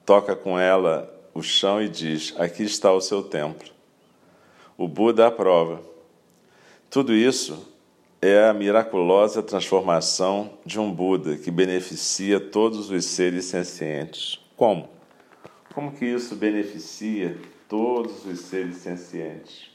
toca 0.05 0.35
com 0.35 0.59
ela 0.59 1.09
o 1.33 1.41
chão 1.41 1.81
e 1.81 1.87
diz: 1.87 2.33
Aqui 2.37 2.63
está 2.63 2.91
o 2.91 2.99
seu 2.99 3.23
templo. 3.23 3.69
O 4.77 4.85
Buda 4.85 5.27
aprova. 5.27 5.81
Tudo 6.89 7.13
isso 7.13 7.73
é 8.27 8.49
a 8.49 8.53
miraculosa 8.53 9.41
transformação 9.41 10.51
de 10.65 10.79
um 10.79 10.91
Buda 10.91 11.37
que 11.37 11.49
beneficia 11.49 12.39
todos 12.39 12.89
os 12.89 13.05
seres 13.05 13.45
sencientes. 13.45 14.39
Como? 14.55 14.89
Como 15.73 15.93
que 15.93 16.05
isso 16.05 16.35
beneficia 16.35 17.37
todos 17.69 18.25
os 18.25 18.41
seres 18.41 18.77
sencientes? 18.77 19.71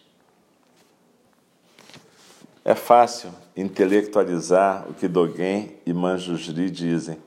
É 2.64 2.74
fácil 2.74 3.30
intelectualizar 3.56 4.88
o 4.88 4.94
que 4.94 5.08
Dogen 5.08 5.76
e 5.86 5.92
Manjusri 5.92 6.70
dizem. 6.70 7.18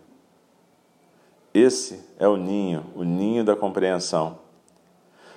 Esse 1.53 2.01
é 2.19 2.27
o 2.27 2.37
ninho, 2.37 2.85
o 2.95 3.03
ninho 3.03 3.43
da 3.43 3.55
compreensão. 3.55 4.39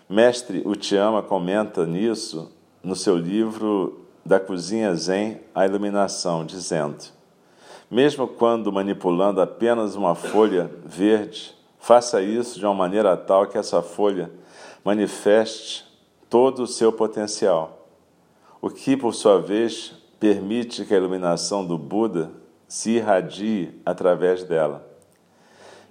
Mestre 0.09 0.63
Utiama 0.67 1.23
comenta 1.23 1.87
nisso 1.87 2.53
no 2.83 2.95
seu 2.95 3.17
livro 3.17 4.08
Da 4.29 4.39
Cozinha 4.39 4.95
Zen 4.95 5.41
à 5.55 5.65
Iluminação, 5.65 6.45
dizendo: 6.45 7.03
Mesmo 7.91 8.29
quando 8.29 8.71
manipulando 8.71 9.41
apenas 9.41 9.97
uma 9.97 10.15
folha 10.15 10.71
verde, 10.85 11.57
faça 11.79 12.21
isso 12.21 12.59
de 12.59 12.67
uma 12.67 12.75
maneira 12.75 13.17
tal 13.17 13.47
que 13.47 13.57
essa 13.57 13.81
folha 13.81 14.31
manifeste 14.85 15.87
todo 16.29 16.65
o 16.65 16.67
seu 16.67 16.93
potencial 16.93 17.79
o 18.61 18.69
que, 18.69 18.97
por 18.97 19.15
sua 19.15 19.41
vez, 19.41 19.95
permite 20.19 20.85
que 20.85 20.93
a 20.93 20.97
iluminação 20.97 21.65
do 21.65 21.79
Buda 21.79 22.31
se 22.67 22.91
irradie 22.91 23.81
através 23.87 24.45
dela. 24.45 24.85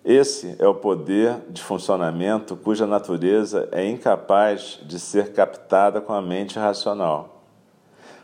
Esse 0.03 0.55
é 0.59 0.67
o 0.67 0.75
poder 0.75 1.41
de 1.49 1.61
funcionamento 1.61 2.55
cuja 2.55 2.85
natureza 2.85 3.67
é 3.71 3.85
incapaz 3.85 4.79
de 4.83 4.99
ser 4.99 5.33
captada 5.33 5.99
com 5.99 6.13
a 6.13 6.21
mente 6.21 6.59
racional. 6.59 7.36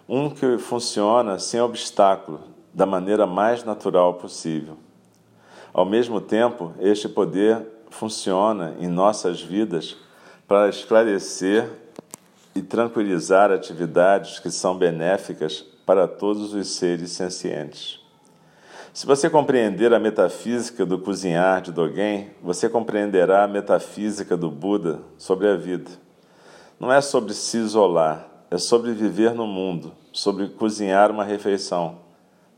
Um 0.08 0.30
que 0.30 0.58
funciona 0.58 1.40
sem 1.40 1.62
obstáculo, 1.62 2.42
da 2.74 2.86
maneira 2.86 3.26
mais 3.26 3.64
natural 3.64 4.16
possível. 4.16 4.78
Ao 5.74 5.86
mesmo 5.86 6.20
tempo, 6.20 6.74
este 6.80 7.08
poder 7.08 7.66
funciona 7.90 8.76
em 8.80 8.88
nossas 8.88 9.42
vidas 9.42 9.96
para 10.48 10.68
esclarecer 10.68 11.70
e 12.54 12.62
tranquilizar 12.62 13.50
atividades 13.50 14.40
que 14.40 14.52
são 14.52 14.78
benéficas 14.78 15.62
para 15.86 16.08
todos 16.08 16.54
os 16.54 16.76
seres 16.76 17.12
sencientes. 17.12 18.00
Se 18.94 19.08
você 19.08 19.30
compreender 19.30 19.94
a 19.94 20.00
metafísica 20.00 20.86
do 20.86 21.00
cozinhar 21.00 21.62
de 21.62 21.72
Dogen, 21.72 22.30
você 22.44 22.70
compreenderá 22.70 23.46
a 23.46 23.48
metafísica 23.48 24.38
do 24.38 24.52
Buda 24.52 25.00
sobre 25.18 25.48
a 25.48 25.56
vida. 25.56 25.90
Não 26.80 26.92
é 26.92 27.02
sobre 27.02 27.34
se 27.34 27.58
isolar, 27.58 28.28
é 28.54 28.58
sobre 28.60 28.92
viver 28.92 29.34
no 29.34 29.48
mundo, 29.48 29.94
sobre 30.12 30.48
cozinhar 30.48 31.10
uma 31.10 31.24
refeição, 31.24 31.98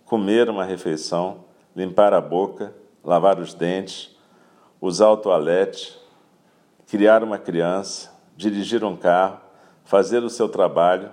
comer 0.03 0.49
uma 0.49 0.65
refeição, 0.65 1.45
limpar 1.73 2.13
a 2.13 2.19
boca, 2.19 2.75
lavar 3.01 3.39
os 3.39 3.53
dentes, 3.53 4.13
usar 4.81 5.07
o 5.07 5.15
toalete, 5.15 5.97
criar 6.85 7.23
uma 7.23 7.37
criança, 7.37 8.11
dirigir 8.35 8.83
um 8.83 8.97
carro, 8.97 9.39
fazer 9.85 10.21
o 10.21 10.29
seu 10.29 10.49
trabalho, 10.49 11.09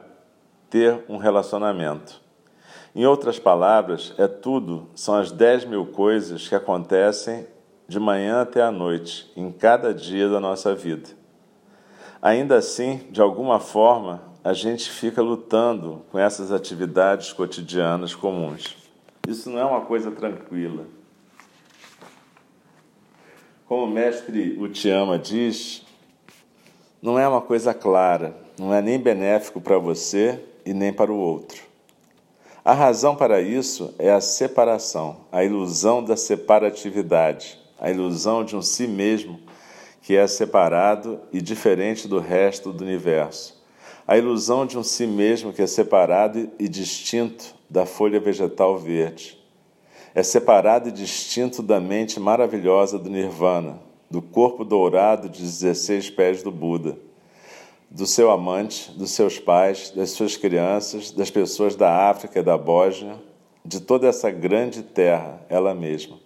ter 0.69 1.05
um 1.09 1.17
relacionamento. 1.17 2.21
Em 2.93 3.07
outras 3.07 3.39
palavras, 3.39 4.13
é 4.19 4.27
tudo, 4.27 4.89
são 4.97 5.15
as 5.15 5.31
dez 5.31 5.65
mil 5.65 5.87
coisas 5.87 6.49
que 6.49 6.57
acontecem 6.57 7.47
de 7.87 8.01
manhã 8.01 8.43
até 8.43 8.61
a 8.61 8.73
noite, 8.73 9.31
em 9.37 9.53
cada 9.53 9.95
dia 9.95 10.29
da 10.29 10.41
nossa 10.41 10.75
vida. 10.75 11.09
Ainda 12.21 12.57
assim, 12.57 13.07
de 13.13 13.21
alguma 13.21 13.61
forma, 13.61 14.32
a 14.45 14.53
gente 14.53 14.91
fica 14.91 15.23
lutando 15.23 16.03
com 16.11 16.19
essas 16.19 16.51
atividades 16.51 17.33
cotidianas 17.33 18.15
comuns. 18.15 18.77
Isso 19.29 19.49
não 19.49 19.59
é 19.59 19.65
uma 19.65 19.83
coisa 19.83 20.11
tranquila. 20.11 20.85
Como 23.69 23.85
o 23.85 23.91
mestre 23.91 24.59
Utiama 24.59 25.17
diz, 25.17 25.87
não 27.01 27.19
é 27.19 27.27
uma 27.27 27.41
coisa 27.41 27.73
clara, 27.73 28.37
não 28.59 28.75
é 28.75 28.83
nem 28.83 28.99
benéfico 28.99 29.61
para 29.61 29.79
você 29.79 30.43
e 30.67 30.75
nem 30.75 30.93
para 30.93 31.13
o 31.13 31.17
outro. 31.17 31.63
A 32.65 32.73
razão 32.73 33.15
para 33.15 33.41
isso 33.41 33.95
é 33.99 34.11
a 34.11 34.21
separação, 34.21 35.21
a 35.31 35.45
ilusão 35.45 36.03
da 36.03 36.17
separatividade, 36.17 37.59
a 37.79 37.91
ilusão 37.91 38.45
de 38.45 38.57
um 38.57 38.63
si 38.63 38.89
mesmo 38.89 39.41
que 40.01 40.17
é 40.17 40.27
separado 40.27 41.21
e 41.33 41.41
diferente 41.41 42.09
do 42.09 42.19
resto 42.19 42.73
do 42.73 42.83
universo. 42.83 43.62
A 44.07 44.19
ilusão 44.19 44.67
de 44.67 44.79
um 44.79 44.83
si 44.83 45.07
mesmo 45.07 45.53
que 45.53 45.63
é 45.63 45.67
separado 45.67 46.51
e 46.59 46.69
distinto 46.69 47.55
da 47.69 47.87
folha 47.87 48.19
vegetal 48.21 48.77
verde. 48.77 49.39
É 50.15 50.23
separado 50.23 50.89
e 50.89 50.93
distinto 50.93 51.63
da 51.63 51.81
mente 51.81 52.21
maravilhosa 52.21 52.99
do 52.99 53.09
Nirvana, 53.09 53.79
do 54.11 54.21
corpo 54.21 54.65
dourado 54.65 55.29
de 55.29 55.41
16 55.41 56.11
pés 56.11 56.43
do 56.43 56.51
Buda 56.51 56.99
do 57.93 58.07
seu 58.07 58.31
amante, 58.31 58.91
dos 58.93 59.11
seus 59.11 59.39
pais, 59.39 59.91
das 59.91 60.11
suas 60.11 60.35
crianças, 60.35 61.11
das 61.11 61.31
pessoas 61.31 61.77
da 61.77 62.09
África 62.09 62.41
e 62.41 62.43
da 62.43 62.57
Bósnia, 62.57 63.17
de 63.63 63.81
toda 63.81 64.09
essa 64.09 64.31
grande 64.31 64.83
terra, 64.83 65.45
ela 65.49 65.75
mesma. 65.75 66.19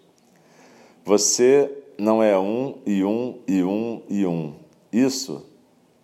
Você 1.05 1.71
não 1.99 2.23
é 2.23 2.39
um 2.39 2.79
e 2.87 3.03
um 3.03 3.39
e 3.49 3.65
um 3.65 4.03
e 4.09 4.25
um. 4.25 4.55
Isso, 4.93 5.45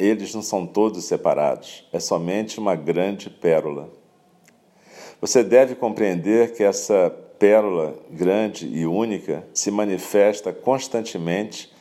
eles 0.03 0.35
não 0.35 0.43
são 0.43 0.67
todos 0.67 1.05
separados, 1.05 1.87
é 1.93 2.01
somente 2.01 2.59
uma 2.59 2.75
grande 2.75 3.31
pérola. 3.31 3.91
Você 5.21 5.45
deve 5.45 5.75
compreender 5.75 6.53
que 6.53 6.65
essa 6.65 7.11
pérola 7.39 7.95
grande 8.11 8.67
e 8.67 8.85
única 8.87 9.47
se 9.55 9.71
manifesta 9.71 10.53
constantemente 10.53 11.73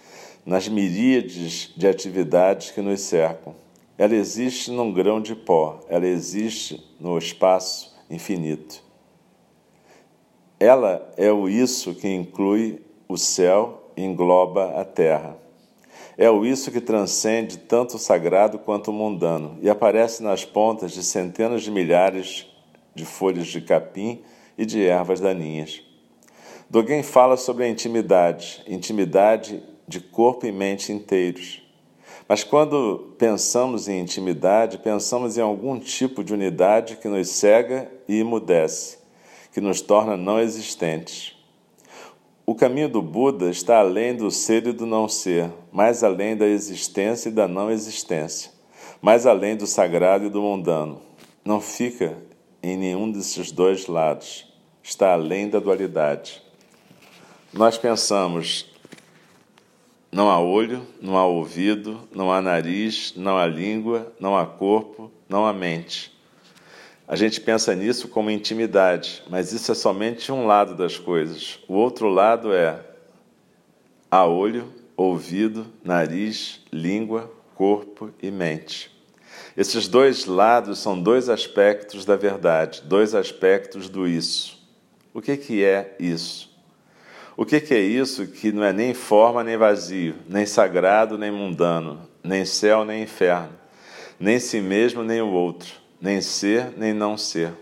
nas 0.45 0.67
miríades 0.67 1.71
de 1.75 1.88
atividades 1.88 2.71
que 2.71 2.81
nos 2.81 3.01
cercam. 3.01 3.55
Ela 3.97 4.15
existe 4.15 4.71
num 4.71 4.91
grão 4.91 5.21
de 5.21 5.36
pó, 5.36 5.79
ela 5.88 6.07
existe 6.07 6.84
no 6.99 7.17
espaço 7.17 7.95
infinito. 8.10 8.84
Ela 10.60 11.12
é 11.17 11.31
o 11.31 11.49
isso 11.49 11.95
que 11.95 12.07
inclui 12.07 12.81
o 13.07 13.17
céu 13.17 13.91
e 13.97 14.03
engloba 14.03 14.79
a 14.79 14.86
terra. 14.86 15.40
É 16.21 16.29
o 16.29 16.45
isso 16.45 16.69
que 16.69 16.79
transcende 16.79 17.57
tanto 17.57 17.95
o 17.95 17.99
sagrado 17.99 18.60
quanto 18.60 18.91
o 18.91 18.93
mundano 18.93 19.57
e 19.60 19.67
aparece 19.67 20.21
nas 20.21 20.45
pontas 20.45 20.91
de 20.91 21.01
centenas 21.01 21.63
de 21.63 21.71
milhares 21.71 22.45
de 22.93 23.05
folhas 23.05 23.47
de 23.47 23.60
capim 23.60 24.21
e 24.55 24.63
de 24.63 24.86
ervas 24.86 25.19
daninhas. 25.19 25.81
Dogen 26.69 27.01
fala 27.01 27.38
sobre 27.38 27.63
a 27.63 27.67
intimidade, 27.67 28.63
intimidade 28.67 29.63
de 29.88 29.99
corpo 29.99 30.45
e 30.45 30.51
mente 30.51 30.91
inteiros. 30.91 31.63
Mas 32.27 32.43
quando 32.43 33.15
pensamos 33.17 33.88
em 33.88 33.99
intimidade, 33.99 34.77
pensamos 34.77 35.39
em 35.39 35.41
algum 35.41 35.79
tipo 35.79 36.23
de 36.23 36.36
unidade 36.36 36.97
que 36.97 37.07
nos 37.07 37.29
cega 37.29 37.91
e 38.07 38.19
emudece, 38.19 38.99
que 39.51 39.60
nos 39.60 39.81
torna 39.81 40.15
não 40.15 40.39
existentes. 40.39 41.40
O 42.51 42.53
caminho 42.53 42.89
do 42.89 43.01
Buda 43.01 43.49
está 43.49 43.79
além 43.79 44.13
do 44.13 44.29
ser 44.29 44.67
e 44.67 44.73
do 44.73 44.85
não 44.85 45.07
ser, 45.07 45.49
mais 45.71 46.03
além 46.03 46.35
da 46.35 46.45
existência 46.45 47.29
e 47.29 47.31
da 47.31 47.47
não 47.47 47.71
existência, 47.71 48.51
mais 49.01 49.25
além 49.25 49.55
do 49.55 49.65
sagrado 49.65 50.25
e 50.25 50.29
do 50.29 50.41
mundano. 50.41 51.01
Não 51.45 51.61
fica 51.61 52.17
em 52.61 52.75
nenhum 52.75 53.09
desses 53.09 53.53
dois 53.53 53.87
lados, 53.87 54.53
está 54.83 55.13
além 55.13 55.49
da 55.49 55.59
dualidade. 55.59 56.43
Nós 57.53 57.77
pensamos, 57.77 58.69
não 60.11 60.29
há 60.29 60.37
olho, 60.37 60.85
não 61.01 61.17
há 61.17 61.25
ouvido, 61.25 62.01
não 62.13 62.33
há 62.33 62.41
nariz, 62.41 63.13
não 63.15 63.37
há 63.37 63.47
língua, 63.47 64.11
não 64.19 64.35
há 64.35 64.45
corpo, 64.45 65.09
não 65.29 65.45
há 65.45 65.53
mente. 65.53 66.11
A 67.12 67.17
gente 67.17 67.41
pensa 67.41 67.76
nisso 67.76 68.08
como 68.08 68.32
intimidade, 68.32 69.21
mas 69.30 69.52
isso 69.52 69.69
é 69.69 69.76
somente 69.76 70.32
um 70.32 70.47
lado 70.47 70.76
das 70.76 70.97
coisas. 70.97 71.60
O 71.67 71.74
outro 71.74 72.08
lado 72.08 72.54
é 72.54 72.80
há 74.10 74.26
olho, 74.26 74.74
ouvido, 74.95 75.67
nariz, 75.84 76.62
língua, 76.71 77.30
corpo 77.54 78.12
e 78.24 78.32
mente. 78.32 78.89
Esses 79.58 79.89
dois 79.89 80.26
lados 80.26 80.80
são 80.80 80.97
dois 80.97 81.28
aspectos 81.28 82.06
da 82.06 82.15
verdade, 82.15 82.82
dois 82.86 83.13
aspectos 83.13 83.89
do 83.89 84.08
isso. 84.08 84.65
O 85.13 85.21
que, 85.21 85.36
que 85.36 85.65
é 85.65 85.93
isso? 86.00 86.50
O 87.36 87.45
que, 87.45 87.60
que 87.60 87.74
é 87.74 87.82
isso 87.82 88.26
que 88.26 88.54
não 88.54 88.63
é 88.63 88.71
nem 88.71 88.93
forma 88.93 89.43
nem 89.43 89.58
vazio, 89.58 90.15
nem 90.30 90.45
sagrado 90.45 91.17
nem 91.17 91.30
mundano, 91.30 92.08
nem 92.24 92.45
céu 92.45 92.86
nem 92.86 93.04
inferno, 93.04 93.52
nem 94.17 94.39
si 94.39 94.62
mesmo 94.62 95.04
nem 95.04 95.21
o 95.21 95.28
outro, 95.28 95.81
nem 96.01 96.19
ser 96.19 96.73
nem 96.75 96.93
não 96.93 97.17
ser? 97.17 97.53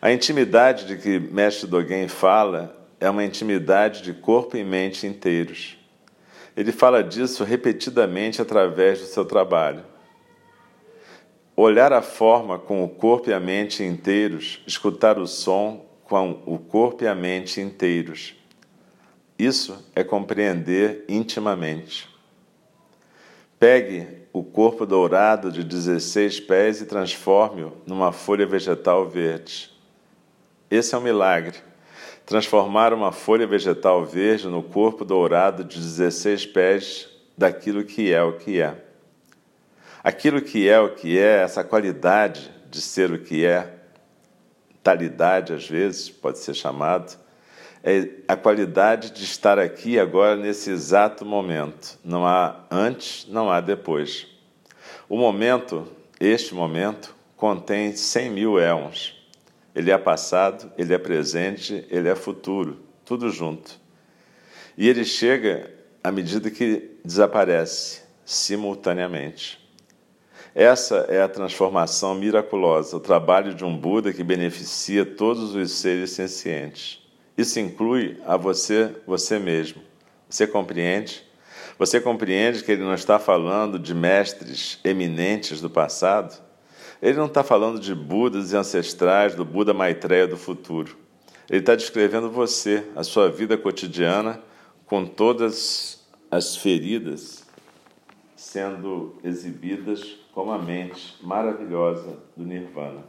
A 0.00 0.12
intimidade 0.12 0.86
de 0.86 0.96
que 0.96 1.18
Mestre 1.18 1.66
Dogen 1.66 2.06
fala 2.06 2.76
é 3.00 3.10
uma 3.10 3.24
intimidade 3.24 4.02
de 4.02 4.12
corpo 4.12 4.56
e 4.56 4.64
mente 4.64 5.06
inteiros. 5.06 5.76
Ele 6.56 6.72
fala 6.72 7.02
disso 7.02 7.44
repetidamente 7.44 8.40
através 8.40 9.00
do 9.00 9.06
seu 9.06 9.24
trabalho. 9.24 9.84
Olhar 11.54 11.92
a 11.92 12.02
forma 12.02 12.58
com 12.58 12.84
o 12.84 12.88
corpo 12.88 13.30
e 13.30 13.32
a 13.32 13.40
mente 13.40 13.82
inteiros, 13.82 14.62
escutar 14.66 15.18
o 15.18 15.26
som 15.26 15.84
com 16.04 16.42
o 16.46 16.58
corpo 16.58 17.04
e 17.04 17.08
a 17.08 17.14
mente 17.14 17.60
inteiros. 17.60 18.34
Isso 19.38 19.84
é 19.94 20.04
compreender 20.04 21.04
intimamente. 21.08 22.08
Pegue 23.58 24.26
o 24.32 24.44
corpo 24.44 24.84
dourado 24.84 25.50
de 25.50 25.64
16 25.64 26.40
pés 26.40 26.80
e 26.82 26.86
transforme-o 26.86 27.72
numa 27.86 28.12
folha 28.12 28.46
vegetal 28.46 29.08
verde. 29.08 29.70
Esse 30.70 30.94
é 30.94 30.98
um 30.98 31.00
milagre. 31.00 31.58
Transformar 32.26 32.92
uma 32.92 33.12
folha 33.12 33.46
vegetal 33.46 34.04
verde 34.04 34.46
no 34.48 34.62
corpo 34.62 35.04
dourado 35.04 35.64
de 35.64 35.78
16 35.78 36.44
pés 36.46 37.08
daquilo 37.38 37.84
que 37.84 38.12
é 38.12 38.22
o 38.22 38.34
que 38.34 38.60
é. 38.60 38.74
Aquilo 40.04 40.42
que 40.42 40.68
é 40.68 40.78
o 40.78 40.94
que 40.94 41.18
é, 41.18 41.42
essa 41.42 41.64
qualidade 41.64 42.52
de 42.70 42.80
ser 42.80 43.10
o 43.10 43.18
que 43.18 43.46
é, 43.46 43.74
talidade 44.82 45.52
às 45.52 45.66
vezes 45.66 46.10
pode 46.10 46.38
ser 46.38 46.54
chamado, 46.54 47.18
a 48.26 48.36
qualidade 48.36 49.12
de 49.12 49.22
estar 49.22 49.60
aqui 49.60 49.96
agora 49.96 50.34
nesse 50.34 50.70
exato 50.70 51.24
momento. 51.24 51.96
Não 52.04 52.26
há 52.26 52.64
antes, 52.68 53.26
não 53.28 53.48
há 53.48 53.60
depois. 53.60 54.26
O 55.08 55.16
momento, 55.16 55.86
este 56.18 56.52
momento, 56.52 57.14
contém 57.36 57.94
100 57.94 58.30
mil 58.30 58.58
éons. 58.58 59.14
Ele 59.72 59.92
é 59.92 59.98
passado, 59.98 60.72
ele 60.76 60.92
é 60.94 60.98
presente, 60.98 61.86
ele 61.88 62.08
é 62.08 62.16
futuro, 62.16 62.80
tudo 63.04 63.30
junto. 63.30 63.78
E 64.76 64.88
ele 64.88 65.04
chega 65.04 65.72
à 66.02 66.10
medida 66.10 66.50
que 66.50 66.98
desaparece, 67.04 68.02
simultaneamente. 68.24 69.64
Essa 70.52 71.06
é 71.08 71.22
a 71.22 71.28
transformação 71.28 72.16
miraculosa, 72.16 72.96
o 72.96 73.00
trabalho 73.00 73.54
de 73.54 73.64
um 73.64 73.78
Buda 73.78 74.12
que 74.12 74.24
beneficia 74.24 75.06
todos 75.06 75.54
os 75.54 75.70
seres 75.70 76.10
sencientes. 76.10 77.05
Isso 77.36 77.60
inclui 77.60 78.20
a 78.24 78.36
você, 78.36 78.94
você 79.06 79.38
mesmo. 79.38 79.82
Você 80.28 80.46
compreende? 80.46 81.22
Você 81.78 82.00
compreende 82.00 82.64
que 82.64 82.72
ele 82.72 82.82
não 82.82 82.94
está 82.94 83.18
falando 83.18 83.78
de 83.78 83.94
mestres 83.94 84.80
eminentes 84.82 85.60
do 85.60 85.68
passado? 85.68 86.42
Ele 87.02 87.18
não 87.18 87.26
está 87.26 87.44
falando 87.44 87.78
de 87.78 87.94
Budas 87.94 88.52
e 88.52 88.56
ancestrais, 88.56 89.34
do 89.34 89.44
Buda 89.44 89.74
Maitreya 89.74 90.26
do 90.26 90.36
futuro. 90.36 90.96
Ele 91.48 91.60
está 91.60 91.74
descrevendo 91.74 92.30
você, 92.30 92.84
a 92.96 93.04
sua 93.04 93.28
vida 93.30 93.56
cotidiana, 93.56 94.40
com 94.86 95.04
todas 95.04 96.00
as 96.30 96.56
feridas 96.56 97.46
sendo 98.36 99.16
exibidas 99.24 100.16
como 100.32 100.52
a 100.52 100.58
mente 100.58 101.16
maravilhosa 101.22 102.18
do 102.36 102.44
Nirvana. 102.44 103.04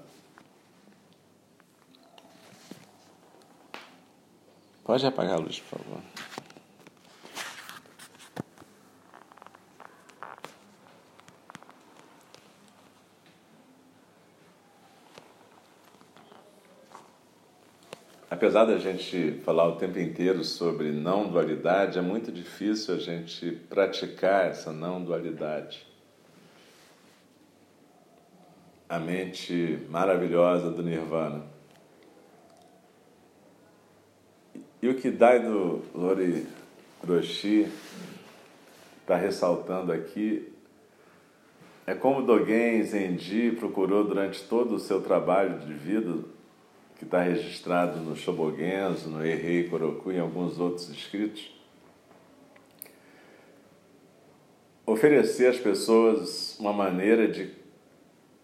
Pode 4.88 5.06
apagar 5.06 5.36
a 5.36 5.38
luz, 5.38 5.60
por 5.60 5.78
favor. 5.78 6.02
Apesar 18.32 18.66
da 18.66 18.80
gente 18.80 19.42
falar 19.44 19.68
o 19.68 19.76
tempo 19.76 20.00
inteiro 20.00 20.44
sobre 20.44 20.92
não 20.92 21.30
dualidade, 21.30 22.00
é 22.00 22.02
muito 22.02 22.32
difícil 22.32 22.96
a 22.96 22.98
gente 22.98 23.52
praticar 23.52 24.48
essa 24.48 24.72
não 24.72 25.04
dualidade 25.04 25.86
a 28.90 29.00
mente 29.00 29.86
maravilhosa 29.90 30.72
do 30.72 30.82
Nirvana. 30.82 31.57
E 34.82 34.88
o 34.88 34.96
que 34.96 35.10
Daido 35.10 35.82
Lori 35.96 36.46
Roshi 37.06 37.68
está 39.02 39.16
ressaltando 39.16 39.92
aqui 39.92 40.54
é 41.88 41.96
como 41.96 42.22
Dogen 42.22 42.84
Zenji 42.84 43.54
procurou 43.54 44.04
durante 44.04 44.44
todo 44.44 44.76
o 44.76 44.80
seu 44.80 45.02
trabalho 45.02 45.60
de 45.60 45.74
vida, 45.74 46.18
que 46.98 47.06
está 47.06 47.22
registrado 47.22 48.00
no 48.02 48.16
Shobogenzo, 48.16 49.10
no 49.10 49.26
Errei 49.26 49.70
Koroku 49.70 50.12
e 50.12 50.18
em 50.18 50.20
alguns 50.20 50.60
outros 50.60 50.90
escritos, 50.90 51.56
oferecer 54.86 55.48
às 55.48 55.58
pessoas 55.58 56.60
uma 56.60 56.74
maneira 56.74 57.28
de 57.28 57.52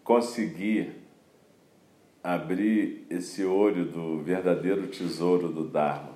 conseguir 0.02 0.92
abrir 2.22 3.06
esse 3.10 3.44
olho 3.44 3.84
do 3.84 4.22
verdadeiro 4.22 4.86
tesouro 4.86 5.48
do 5.48 5.68
Dharma. 5.68 6.13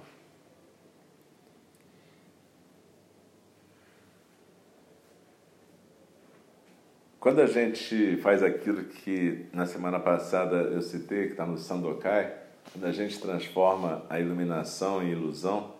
Quando 7.28 7.42
a 7.42 7.46
gente 7.46 8.16
faz 8.22 8.42
aquilo 8.42 8.84
que 8.84 9.44
na 9.52 9.66
semana 9.66 10.00
passada 10.00 10.56
eu 10.56 10.80
citei, 10.80 11.26
que 11.26 11.32
está 11.32 11.44
no 11.44 11.58
Sandokai, 11.58 12.34
quando 12.72 12.86
a 12.86 12.90
gente 12.90 13.20
transforma 13.20 14.02
a 14.08 14.18
iluminação 14.18 15.02
em 15.02 15.10
ilusão, 15.10 15.74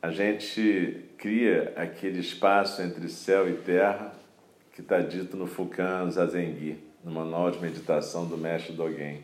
a 0.00 0.10
gente 0.10 1.04
cria 1.18 1.74
aquele 1.76 2.20
espaço 2.20 2.80
entre 2.80 3.06
céu 3.10 3.50
e 3.50 3.58
terra 3.58 4.14
que 4.72 4.80
está 4.80 4.98
dito 4.98 5.36
no 5.36 5.46
Fukan 5.46 6.10
Zazengi, 6.10 6.82
no 7.04 7.12
manual 7.12 7.50
de 7.50 7.60
meditação 7.60 8.24
do 8.24 8.38
mestre 8.38 8.72
Dogen. 8.72 9.20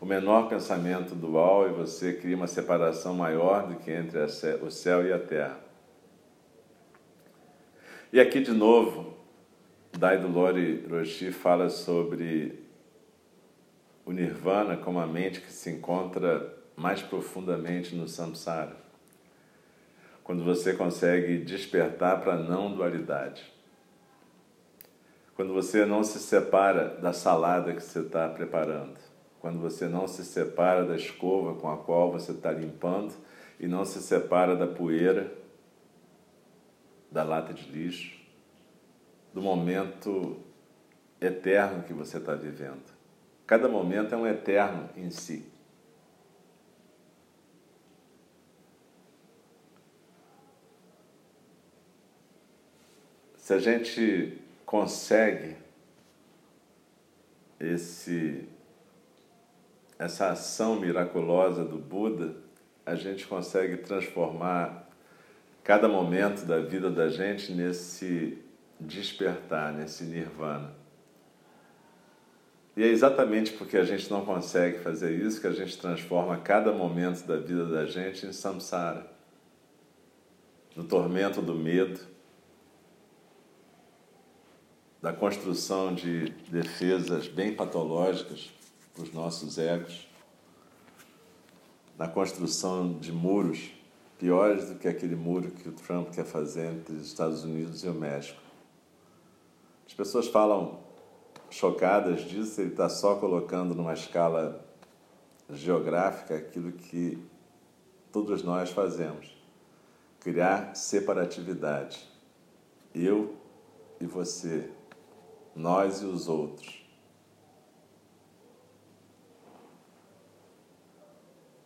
O 0.00 0.06
menor 0.06 0.48
pensamento 0.48 1.14
dual 1.14 1.68
e 1.68 1.72
você 1.72 2.14
cria 2.14 2.34
uma 2.34 2.46
separação 2.46 3.12
maior 3.12 3.66
do 3.66 3.74
que 3.74 3.90
entre 3.90 4.20
o 4.62 4.70
céu 4.70 5.06
e 5.06 5.12
a 5.12 5.18
terra. 5.18 5.60
E 8.10 8.18
aqui 8.18 8.40
de 8.40 8.52
novo, 8.52 9.13
Daido 9.96 10.26
Lori 10.26 10.84
Roshi 10.90 11.30
fala 11.30 11.70
sobre 11.70 12.58
o 14.04 14.10
nirvana 14.10 14.76
como 14.76 14.98
a 14.98 15.06
mente 15.06 15.40
que 15.40 15.52
se 15.52 15.70
encontra 15.70 16.52
mais 16.74 17.00
profundamente 17.00 17.94
no 17.94 18.08
samsara. 18.08 18.76
Quando 20.24 20.42
você 20.42 20.74
consegue 20.74 21.38
despertar 21.38 22.20
para 22.20 22.34
a 22.34 22.36
não 22.36 22.74
dualidade. 22.74 23.44
Quando 25.36 25.54
você 25.54 25.86
não 25.86 26.02
se 26.02 26.18
separa 26.18 26.96
da 27.00 27.12
salada 27.12 27.72
que 27.72 27.80
você 27.80 28.00
está 28.00 28.28
preparando. 28.28 28.98
Quando 29.38 29.60
você 29.60 29.86
não 29.86 30.08
se 30.08 30.24
separa 30.24 30.84
da 30.84 30.96
escova 30.96 31.54
com 31.60 31.70
a 31.70 31.76
qual 31.76 32.10
você 32.10 32.32
está 32.32 32.50
limpando 32.50 33.14
e 33.60 33.68
não 33.68 33.84
se 33.84 34.02
separa 34.02 34.56
da 34.56 34.66
poeira, 34.66 35.32
da 37.12 37.22
lata 37.22 37.54
de 37.54 37.70
lixo, 37.70 38.23
do 39.34 39.42
momento 39.42 40.40
eterno 41.20 41.82
que 41.82 41.92
você 41.92 42.18
está 42.18 42.36
vivendo. 42.36 42.94
Cada 43.44 43.68
momento 43.68 44.14
é 44.14 44.16
um 44.16 44.26
eterno 44.26 44.88
em 44.96 45.10
si. 45.10 45.52
Se 53.36 53.52
a 53.52 53.58
gente 53.58 54.38
consegue 54.64 55.56
esse 57.58 58.48
essa 59.98 60.30
ação 60.30 60.80
miraculosa 60.80 61.64
do 61.64 61.78
Buda, 61.78 62.36
a 62.84 62.94
gente 62.94 63.26
consegue 63.26 63.78
transformar 63.78 64.88
cada 65.62 65.88
momento 65.88 66.44
da 66.44 66.60
vida 66.60 66.90
da 66.90 67.08
gente 67.08 67.52
nesse 67.52 68.43
despertar, 68.80 69.72
nesse 69.72 70.04
nirvana. 70.04 70.72
E 72.76 72.82
é 72.82 72.86
exatamente 72.88 73.52
porque 73.52 73.76
a 73.76 73.84
gente 73.84 74.10
não 74.10 74.24
consegue 74.24 74.80
fazer 74.80 75.12
isso 75.12 75.40
que 75.40 75.46
a 75.46 75.52
gente 75.52 75.78
transforma 75.78 76.36
cada 76.38 76.72
momento 76.72 77.24
da 77.24 77.36
vida 77.36 77.66
da 77.66 77.86
gente 77.86 78.26
em 78.26 78.32
samsara 78.32 79.14
no 80.74 80.84
tormento 80.84 81.40
do 81.40 81.54
medo, 81.54 82.00
da 85.00 85.12
construção 85.12 85.94
de 85.94 86.30
defesas 86.50 87.28
bem 87.28 87.54
patológicas 87.54 88.50
para 88.92 89.04
os 89.04 89.12
nossos 89.12 89.58
egos, 89.58 90.08
na 91.96 92.08
construção 92.08 92.98
de 92.98 93.12
muros 93.12 93.70
piores 94.18 94.68
do 94.68 94.76
que 94.76 94.88
aquele 94.88 95.14
muro 95.14 95.50
que 95.50 95.68
o 95.68 95.72
Trump 95.72 96.10
quer 96.10 96.24
fazer 96.24 96.72
entre 96.72 96.94
os 96.94 97.06
Estados 97.06 97.44
Unidos 97.44 97.84
e 97.84 97.88
o 97.88 97.94
México. 97.94 98.40
As 99.86 99.92
pessoas 99.92 100.28
falam 100.28 100.80
chocadas 101.50 102.22
disso, 102.22 102.60
ele 102.60 102.70
está 102.70 102.88
só 102.88 103.16
colocando 103.16 103.74
numa 103.74 103.92
escala 103.92 104.64
geográfica 105.50 106.36
aquilo 106.36 106.72
que 106.72 107.22
todos 108.10 108.42
nós 108.42 108.70
fazemos: 108.70 109.36
criar 110.20 110.74
separatividade. 110.74 112.12
Eu 112.94 113.34
e 114.00 114.06
você, 114.06 114.70
nós 115.54 116.00
e 116.02 116.04
os 116.04 116.28
outros. 116.28 116.84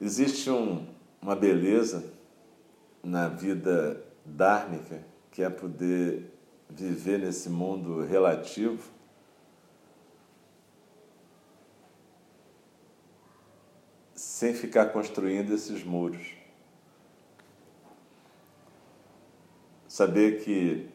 Existe 0.01 0.49
um, 0.49 0.87
uma 1.21 1.35
beleza 1.35 2.13
na 3.03 3.29
vida 3.29 4.05
dármica 4.25 5.05
que 5.33 5.43
é 5.43 5.51
poder 5.51 6.38
viver 6.69 7.19
nesse 7.19 7.49
mundo 7.49 8.05
relativo 8.05 8.91
sem 14.15 14.55
ficar 14.55 14.87
construindo 14.93 15.53
esses 15.53 15.83
muros. 15.83 16.35
Saber 19.89 20.45
que 20.45 20.89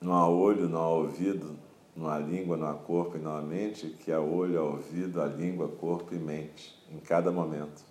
não 0.00 0.12
há 0.12 0.28
olho, 0.28 0.68
não 0.68 0.80
há 0.80 0.88
ouvido, 0.90 1.58
não 1.96 2.08
há 2.08 2.18
língua, 2.18 2.56
não 2.56 2.68
há 2.68 2.74
corpo 2.74 3.16
e 3.16 3.20
não 3.20 3.36
há 3.36 3.42
mente, 3.42 3.88
que 3.88 4.12
há 4.12 4.20
olho, 4.20 4.60
há 4.60 4.62
ouvido, 4.62 5.20
há 5.20 5.26
língua, 5.26 5.68
corpo 5.68 6.14
e 6.14 6.18
mente, 6.18 6.72
em 6.88 7.00
cada 7.00 7.32
momento. 7.32 7.87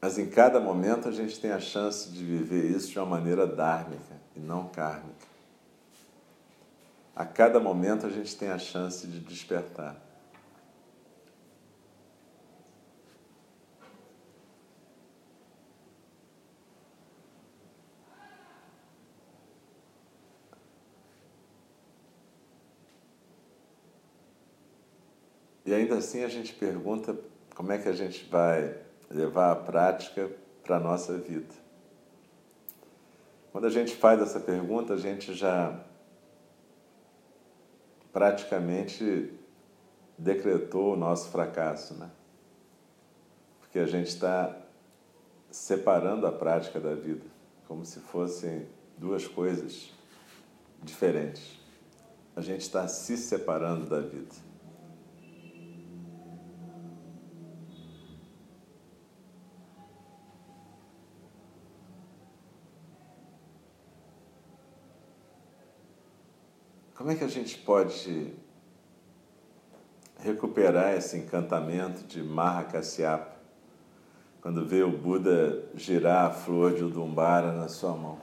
Mas 0.00 0.18
em 0.18 0.28
cada 0.28 0.58
momento 0.58 1.08
a 1.08 1.12
gente 1.12 1.38
tem 1.38 1.50
a 1.50 1.60
chance 1.60 2.08
de 2.10 2.24
viver 2.24 2.70
isso 2.70 2.90
de 2.90 2.98
uma 2.98 3.06
maneira 3.06 3.46
dármica 3.46 4.16
e 4.34 4.40
não 4.40 4.66
kármica. 4.68 5.28
A 7.14 7.26
cada 7.26 7.60
momento 7.60 8.06
a 8.06 8.08
gente 8.08 8.34
tem 8.34 8.48
a 8.48 8.58
chance 8.58 9.06
de 9.06 9.20
despertar. 9.20 10.00
E 25.66 25.74
ainda 25.74 25.98
assim 25.98 26.24
a 26.24 26.28
gente 26.28 26.54
pergunta 26.54 27.14
como 27.54 27.70
é 27.70 27.78
que 27.78 27.88
a 27.88 27.92
gente 27.92 28.24
vai 28.24 28.89
levar 29.10 29.50
a 29.52 29.56
prática 29.56 30.30
para 30.62 30.76
a 30.76 30.80
nossa 30.80 31.18
vida. 31.18 31.54
Quando 33.50 33.66
a 33.66 33.70
gente 33.70 33.94
faz 33.96 34.22
essa 34.22 34.38
pergunta, 34.38 34.94
a 34.94 34.96
gente 34.96 35.34
já 35.34 35.84
praticamente 38.12 39.34
decretou 40.16 40.94
o 40.94 40.96
nosso 40.96 41.30
fracasso, 41.30 41.94
né? 41.94 42.10
Porque 43.58 43.78
a 43.78 43.86
gente 43.86 44.08
está 44.08 44.56
separando 45.50 46.26
a 46.26 46.32
prática 46.32 46.78
da 46.78 46.94
vida, 46.94 47.26
como 47.66 47.84
se 47.84 47.98
fossem 48.00 48.68
duas 48.96 49.26
coisas 49.26 49.92
diferentes. 50.82 51.58
A 52.36 52.40
gente 52.40 52.60
está 52.60 52.86
se 52.86 53.16
separando 53.16 53.86
da 53.86 54.00
vida. 54.00 54.49
Como 67.00 67.10
é 67.10 67.14
que 67.14 67.24
a 67.24 67.28
gente 67.28 67.56
pode 67.56 68.30
recuperar 70.18 70.92
esse 70.92 71.16
encantamento 71.16 72.04
de 72.04 72.22
Mahakasyapa 72.22 73.36
quando 74.42 74.66
vê 74.66 74.82
o 74.82 74.90
Buda 74.90 75.64
girar 75.74 76.26
a 76.26 76.30
flor 76.30 76.74
de 76.74 76.84
Udumbara 76.84 77.52
na 77.52 77.68
sua 77.68 77.96
mão? 77.96 78.18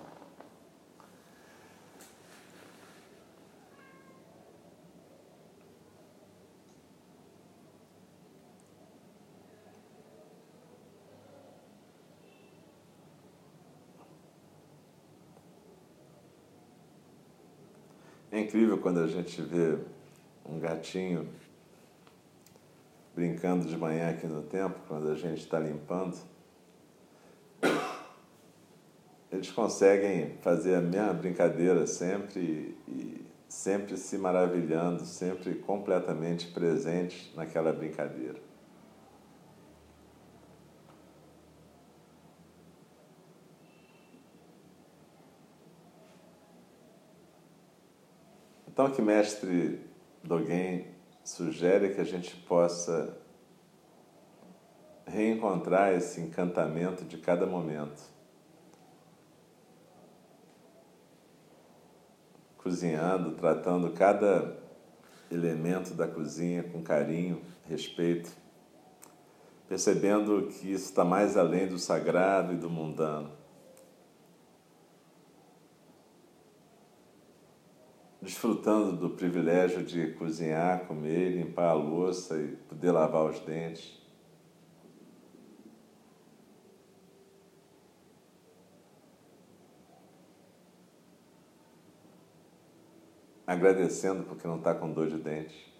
É 18.36 18.36
incrível 18.47 18.77
quando 18.77 19.01
a 19.01 19.07
gente 19.07 19.41
vê 19.41 19.77
um 20.45 20.57
gatinho 20.57 21.27
brincando 23.13 23.67
de 23.67 23.75
manhã 23.75 24.11
aqui 24.11 24.25
no 24.25 24.41
templo, 24.41 24.79
quando 24.87 25.11
a 25.11 25.15
gente 25.15 25.41
está 25.41 25.59
limpando. 25.59 26.17
Eles 29.29 29.51
conseguem 29.51 30.37
fazer 30.41 30.75
a 30.75 30.81
mesma 30.81 31.13
brincadeira 31.13 31.85
sempre 31.85 32.77
e 32.87 33.21
sempre 33.49 33.97
se 33.97 34.17
maravilhando, 34.17 35.03
sempre 35.03 35.55
completamente 35.55 36.47
presentes 36.47 37.29
naquela 37.35 37.73
brincadeira. 37.73 38.46
Então, 48.77 48.91
que 48.91 49.01
mestre 49.01 49.81
Dogen 50.23 50.85
sugere 51.23 51.95
que 51.95 51.99
a 51.99 52.03
gente 52.03 52.35
possa 52.35 53.17
reencontrar 55.03 55.95
esse 55.95 56.21
encantamento 56.21 57.03
de 57.03 57.17
cada 57.17 57.47
momento. 57.47 58.03
Cozinhando, 62.55 63.31
tratando 63.31 63.91
cada 63.93 64.55
elemento 65.31 65.95
da 65.95 66.07
cozinha 66.07 66.61
com 66.61 66.83
carinho, 66.83 67.41
respeito, 67.67 68.29
percebendo 69.67 70.49
que 70.49 70.71
isso 70.71 70.85
está 70.85 71.03
mais 71.03 71.35
além 71.35 71.67
do 71.67 71.79
sagrado 71.79 72.53
e 72.53 72.57
do 72.57 72.69
mundano. 72.69 73.36
Desfrutando 78.27 78.91
do 78.97 79.09
privilégio 79.11 79.81
de 79.85 80.11
cozinhar, 80.11 80.85
comer, 80.85 81.29
limpar 81.29 81.69
a 81.69 81.73
louça 81.73 82.37
e 82.37 82.57
poder 82.67 82.91
lavar 82.91 83.23
os 83.23 83.39
dentes. 83.39 83.97
Agradecendo 93.47 94.25
porque 94.25 94.45
não 94.45 94.57
está 94.57 94.75
com 94.75 94.91
dor 94.91 95.07
de 95.07 95.17
dente. 95.17 95.76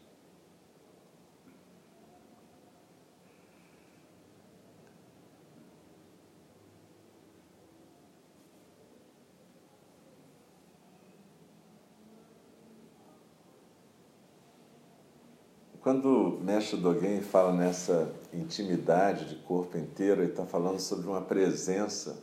Quando 15.87 16.35
o 16.35 16.43
mestre 16.43 16.75
Dogen 16.75 17.21
fala 17.21 17.53
nessa 17.53 18.11
intimidade 18.33 19.29
de 19.29 19.35
corpo 19.35 19.77
inteiro, 19.77 20.21
ele 20.21 20.31
está 20.31 20.45
falando 20.45 20.81
sobre 20.81 21.07
uma 21.07 21.21
presença 21.21 22.19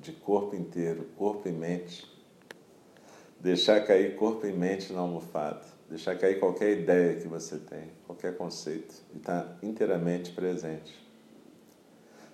de 0.00 0.12
corpo 0.12 0.56
inteiro, 0.56 1.04
corpo 1.14 1.46
e 1.46 1.52
mente. 1.52 2.10
Deixar 3.38 3.84
cair 3.84 4.16
corpo 4.16 4.46
e 4.46 4.52
mente 4.54 4.94
na 4.94 5.00
almofada. 5.00 5.60
Deixar 5.90 6.16
cair 6.16 6.40
qualquer 6.40 6.70
ideia 6.70 7.20
que 7.20 7.28
você 7.28 7.58
tem, 7.58 7.90
qualquer 8.06 8.34
conceito. 8.38 8.94
E 9.12 9.18
estar 9.18 9.42
tá 9.42 9.56
inteiramente 9.62 10.32
presente. 10.32 11.06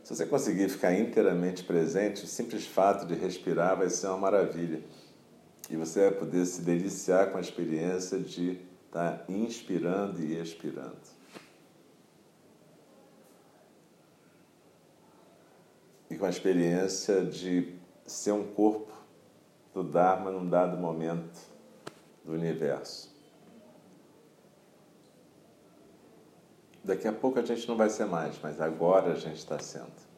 Se 0.04 0.14
você 0.14 0.26
conseguir 0.26 0.68
ficar 0.68 0.94
inteiramente 0.94 1.64
presente, 1.64 2.22
o 2.22 2.28
simples 2.28 2.64
fato 2.64 3.04
de 3.04 3.16
respirar 3.16 3.76
vai 3.76 3.90
ser 3.90 4.06
uma 4.06 4.18
maravilha. 4.18 4.80
E 5.68 5.74
você 5.74 6.02
vai 6.02 6.12
poder 6.12 6.46
se 6.46 6.62
deliciar 6.62 7.32
com 7.32 7.38
a 7.38 7.40
experiência 7.40 8.20
de 8.20 8.75
Está 8.86 9.24
inspirando 9.28 10.22
e 10.22 10.40
expirando. 10.40 10.96
E 16.08 16.16
com 16.16 16.24
a 16.24 16.30
experiência 16.30 17.24
de 17.24 17.76
ser 18.06 18.32
um 18.32 18.52
corpo 18.52 18.92
do 19.74 19.82
Dharma 19.82 20.30
num 20.30 20.48
dado 20.48 20.76
momento 20.76 21.38
do 22.24 22.32
universo. 22.32 23.14
Daqui 26.82 27.08
a 27.08 27.12
pouco 27.12 27.38
a 27.40 27.42
gente 27.42 27.66
não 27.68 27.76
vai 27.76 27.90
ser 27.90 28.06
mais, 28.06 28.38
mas 28.40 28.60
agora 28.60 29.12
a 29.12 29.16
gente 29.16 29.38
está 29.38 29.58
sendo. 29.58 30.15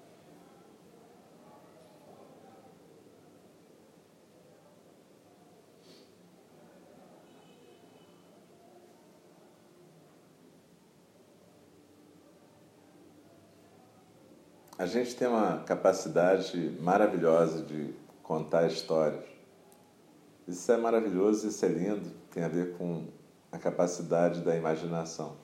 A 14.78 14.86
gente 14.86 15.16
tem 15.16 15.26
uma 15.26 15.58
capacidade 15.64 16.56
maravilhosa 16.80 17.64
de 17.64 17.92
contar 18.22 18.68
histórias. 18.68 19.24
Isso 20.46 20.70
é 20.70 20.76
maravilhoso, 20.76 21.48
isso 21.48 21.64
é 21.64 21.68
lindo, 21.68 22.08
tem 22.30 22.44
a 22.44 22.48
ver 22.48 22.76
com 22.76 23.08
a 23.50 23.58
capacidade 23.58 24.40
da 24.40 24.54
imaginação. 24.54 25.36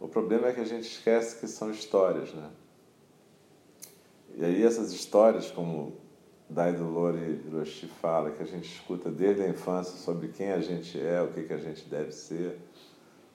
O 0.00 0.08
problema 0.08 0.48
é 0.48 0.54
que 0.54 0.60
a 0.60 0.64
gente 0.64 0.88
esquece 0.88 1.38
que 1.38 1.46
são 1.46 1.70
histórias, 1.70 2.32
né? 2.32 2.48
E 4.36 4.42
aí 4.42 4.64
essas 4.64 4.90
histórias, 4.90 5.50
como 5.50 5.92
Daido 6.48 6.82
Lori 6.82 7.42
Hiroshi 7.46 7.88
fala, 8.00 8.30
que 8.30 8.42
a 8.42 8.46
gente 8.46 8.72
escuta 8.72 9.10
desde 9.10 9.42
a 9.42 9.48
infância 9.50 9.98
sobre 9.98 10.28
quem 10.28 10.50
a 10.50 10.60
gente 10.60 10.98
é, 10.98 11.20
o 11.20 11.28
que, 11.28 11.42
que 11.42 11.52
a 11.52 11.58
gente 11.58 11.86
deve 11.90 12.10
ser, 12.10 12.58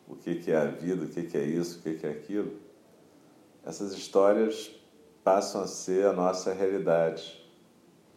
o 0.08 0.16
que, 0.16 0.34
que 0.36 0.52
é 0.52 0.58
a 0.58 0.66
vida, 0.66 1.06
o 1.06 1.08
que, 1.08 1.22
que 1.24 1.38
é 1.38 1.44
isso, 1.44 1.78
o 1.78 1.82
que, 1.84 1.94
que 1.94 2.08
é 2.08 2.10
aquilo, 2.10 2.58
essas 3.64 3.94
histórias 3.94 4.79
passam 5.24 5.62
a 5.62 5.68
ser 5.68 6.06
a 6.06 6.14
nossa 6.14 6.54
realidade. 6.54 7.40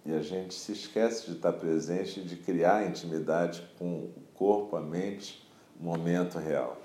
E 0.05 0.13
a 0.13 0.21
gente 0.21 0.55
se 0.55 0.73
esquece 0.73 1.27
de 1.27 1.37
estar 1.37 1.53
presente, 1.53 2.23
de 2.23 2.37
criar 2.37 2.87
intimidade 2.89 3.69
com 3.79 4.05
o 4.05 4.13
corpo, 4.35 4.77
a 4.77 4.81
mente, 4.81 5.49
o 5.79 5.85
momento 5.85 6.39
real. 6.39 6.81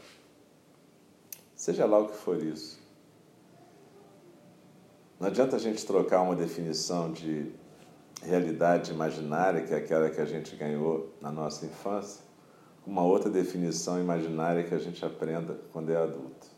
Seja 1.56 1.86
lá 1.86 1.98
o 1.98 2.08
que 2.08 2.16
for 2.16 2.42
isso. 2.42 2.80
Não 5.20 5.28
adianta 5.28 5.56
a 5.56 5.60
gente 5.60 5.84
trocar 5.84 6.22
uma 6.22 6.36
definição 6.36 7.12
de 7.12 7.52
realidade 8.22 8.92
imaginária, 8.92 9.64
que 9.64 9.74
é 9.74 9.78
aquela 9.78 10.10
que 10.10 10.22
a 10.22 10.26
gente 10.26 10.56
ganhou 10.56 11.12
na 11.20 11.32
nossa 11.32 11.66
infância, 11.66 12.24
com 12.84 12.92
uma 12.92 13.04
outra 13.04 13.30
definição 13.30 14.00
imaginária 14.00 14.64
que 14.64 14.76
a 14.76 14.80
gente 14.80 15.04
aprenda 15.04 15.60
quando 15.74 15.92
é 15.92 15.98
adulto. 15.98 16.57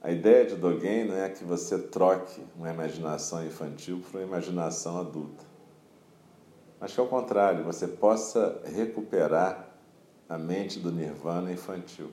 A 0.00 0.12
ideia 0.12 0.46
de 0.46 0.54
Dogen 0.54 1.06
não 1.06 1.16
é 1.16 1.28
que 1.28 1.42
você 1.42 1.76
troque 1.76 2.40
uma 2.56 2.70
imaginação 2.70 3.44
infantil 3.44 4.00
por 4.00 4.14
uma 4.14 4.26
imaginação 4.26 4.96
adulta, 5.00 5.44
mas 6.78 6.94
que 6.94 7.00
ao 7.00 7.08
contrário, 7.08 7.64
você 7.64 7.88
possa 7.88 8.62
recuperar 8.64 9.76
a 10.28 10.38
mente 10.38 10.78
do 10.78 10.92
nirvana 10.92 11.50
infantil. 11.50 12.12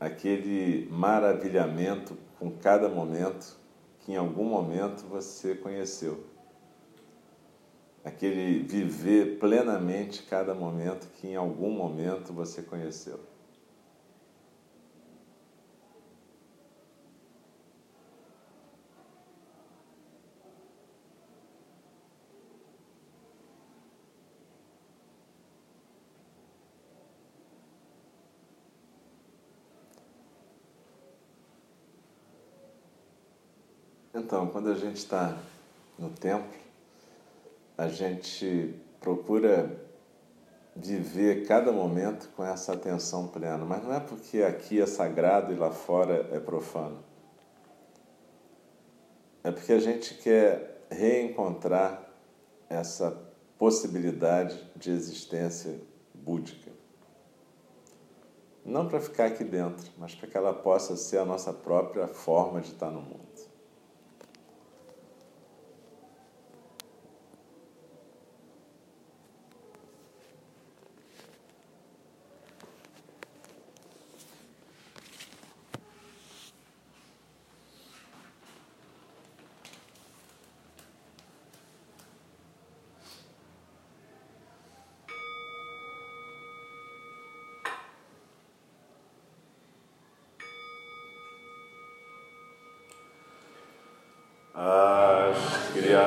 Aquele 0.00 0.88
maravilhamento 0.90 2.16
com 2.38 2.50
cada 2.50 2.88
momento 2.88 3.58
que 4.00 4.12
em 4.12 4.16
algum 4.16 4.44
momento 4.44 5.04
você 5.04 5.54
conheceu. 5.54 6.24
Aquele 8.02 8.60
viver 8.60 9.38
plenamente 9.38 10.22
cada 10.22 10.54
momento 10.54 11.06
que 11.14 11.28
em 11.28 11.36
algum 11.36 11.70
momento 11.70 12.32
você 12.32 12.62
conheceu. 12.62 13.33
Então, 34.16 34.46
quando 34.46 34.70
a 34.70 34.74
gente 34.74 34.98
está 34.98 35.36
no 35.98 36.08
templo, 36.08 36.56
a 37.76 37.88
gente 37.88 38.72
procura 39.00 39.76
viver 40.76 41.44
cada 41.48 41.72
momento 41.72 42.28
com 42.36 42.44
essa 42.44 42.74
atenção 42.74 43.26
plena, 43.26 43.64
mas 43.64 43.82
não 43.82 43.92
é 43.92 43.98
porque 43.98 44.44
aqui 44.44 44.80
é 44.80 44.86
sagrado 44.86 45.52
e 45.52 45.56
lá 45.56 45.72
fora 45.72 46.28
é 46.30 46.38
profano. 46.38 47.02
É 49.42 49.50
porque 49.50 49.72
a 49.72 49.80
gente 49.80 50.14
quer 50.14 50.86
reencontrar 50.88 52.08
essa 52.68 53.20
possibilidade 53.58 54.64
de 54.76 54.92
existência 54.92 55.80
búdica. 56.14 56.70
Não 58.64 58.88
para 58.88 59.00
ficar 59.00 59.26
aqui 59.26 59.42
dentro, 59.42 59.90
mas 59.98 60.14
para 60.14 60.28
que 60.28 60.36
ela 60.36 60.54
possa 60.54 60.96
ser 60.96 61.18
a 61.18 61.24
nossa 61.24 61.52
própria 61.52 62.06
forma 62.06 62.60
de 62.60 62.68
estar 62.68 62.92
no 62.92 63.02
mundo. 63.02 63.24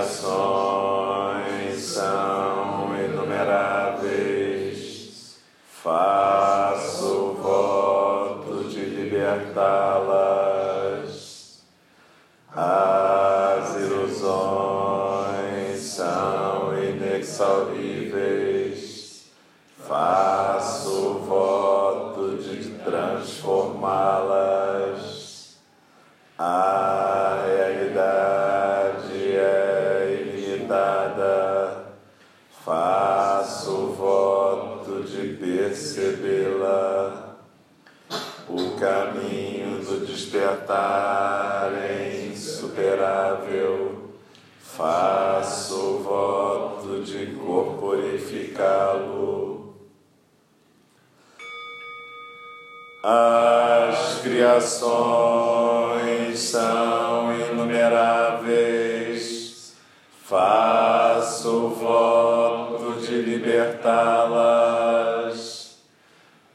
As 0.07 0.23
criações 0.47 1.81
são 1.81 2.46
libertá-las. 63.87 65.77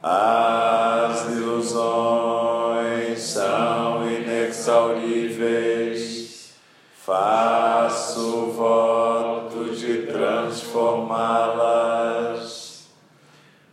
As 0.03 1.29
ilusões 1.29 3.21
são 3.21 4.11
inexauríveis, 4.11 6.55
faço 6.95 8.51
voto 8.51 9.71
de 9.75 10.07
transformá-las. 10.07 12.89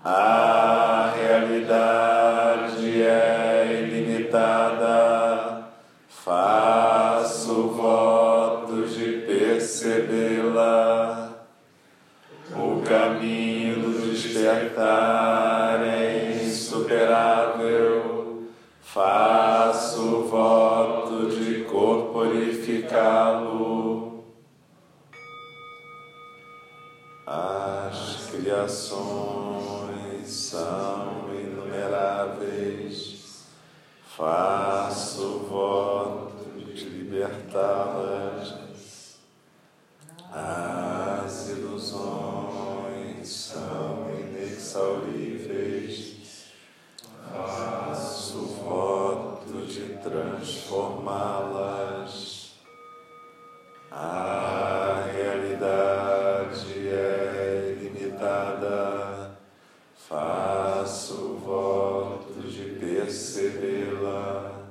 A 0.04 1.14
realidade 1.16 3.02
é 3.02 3.84
ilimitada, 3.84 5.64
faço 6.08 7.70
voto 7.70 8.84
de 8.88 9.24
percebê-la. 9.26 10.39
Despertar 14.80 15.84
é 15.84 16.32
insuperável, 16.46 18.44
faço 18.82 20.24
voto 20.24 21.30
de 21.30 21.66
corporificá-lo. 21.66 24.24
As 27.28 28.30
criações 28.32 30.28
são 30.28 31.26
inumeráveis, 31.34 33.44
faço 34.16 35.40
voto 35.50 36.46
de 36.74 36.86
libertá-las. 36.86 38.09
Percebê-la. 63.20 64.70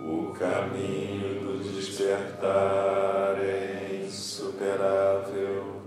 O 0.00 0.34
caminho 0.36 1.40
do 1.40 1.62
despertar 1.62 3.38
é 3.38 4.00
insuperável, 4.04 5.82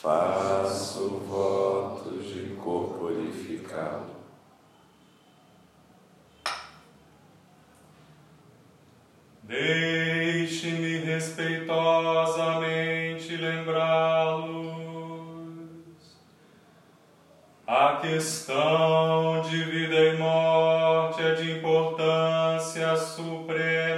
faço 0.00 1.18
voto 1.28 2.10
de 2.18 2.54
corporificá-lo. 2.54 4.14
Deixe-me 9.42 10.98
respeitosamente 10.98 13.36
lembrá-los. 13.36 14.76
A 17.66 17.98
questão 18.00 18.95
supremo. 23.16 23.95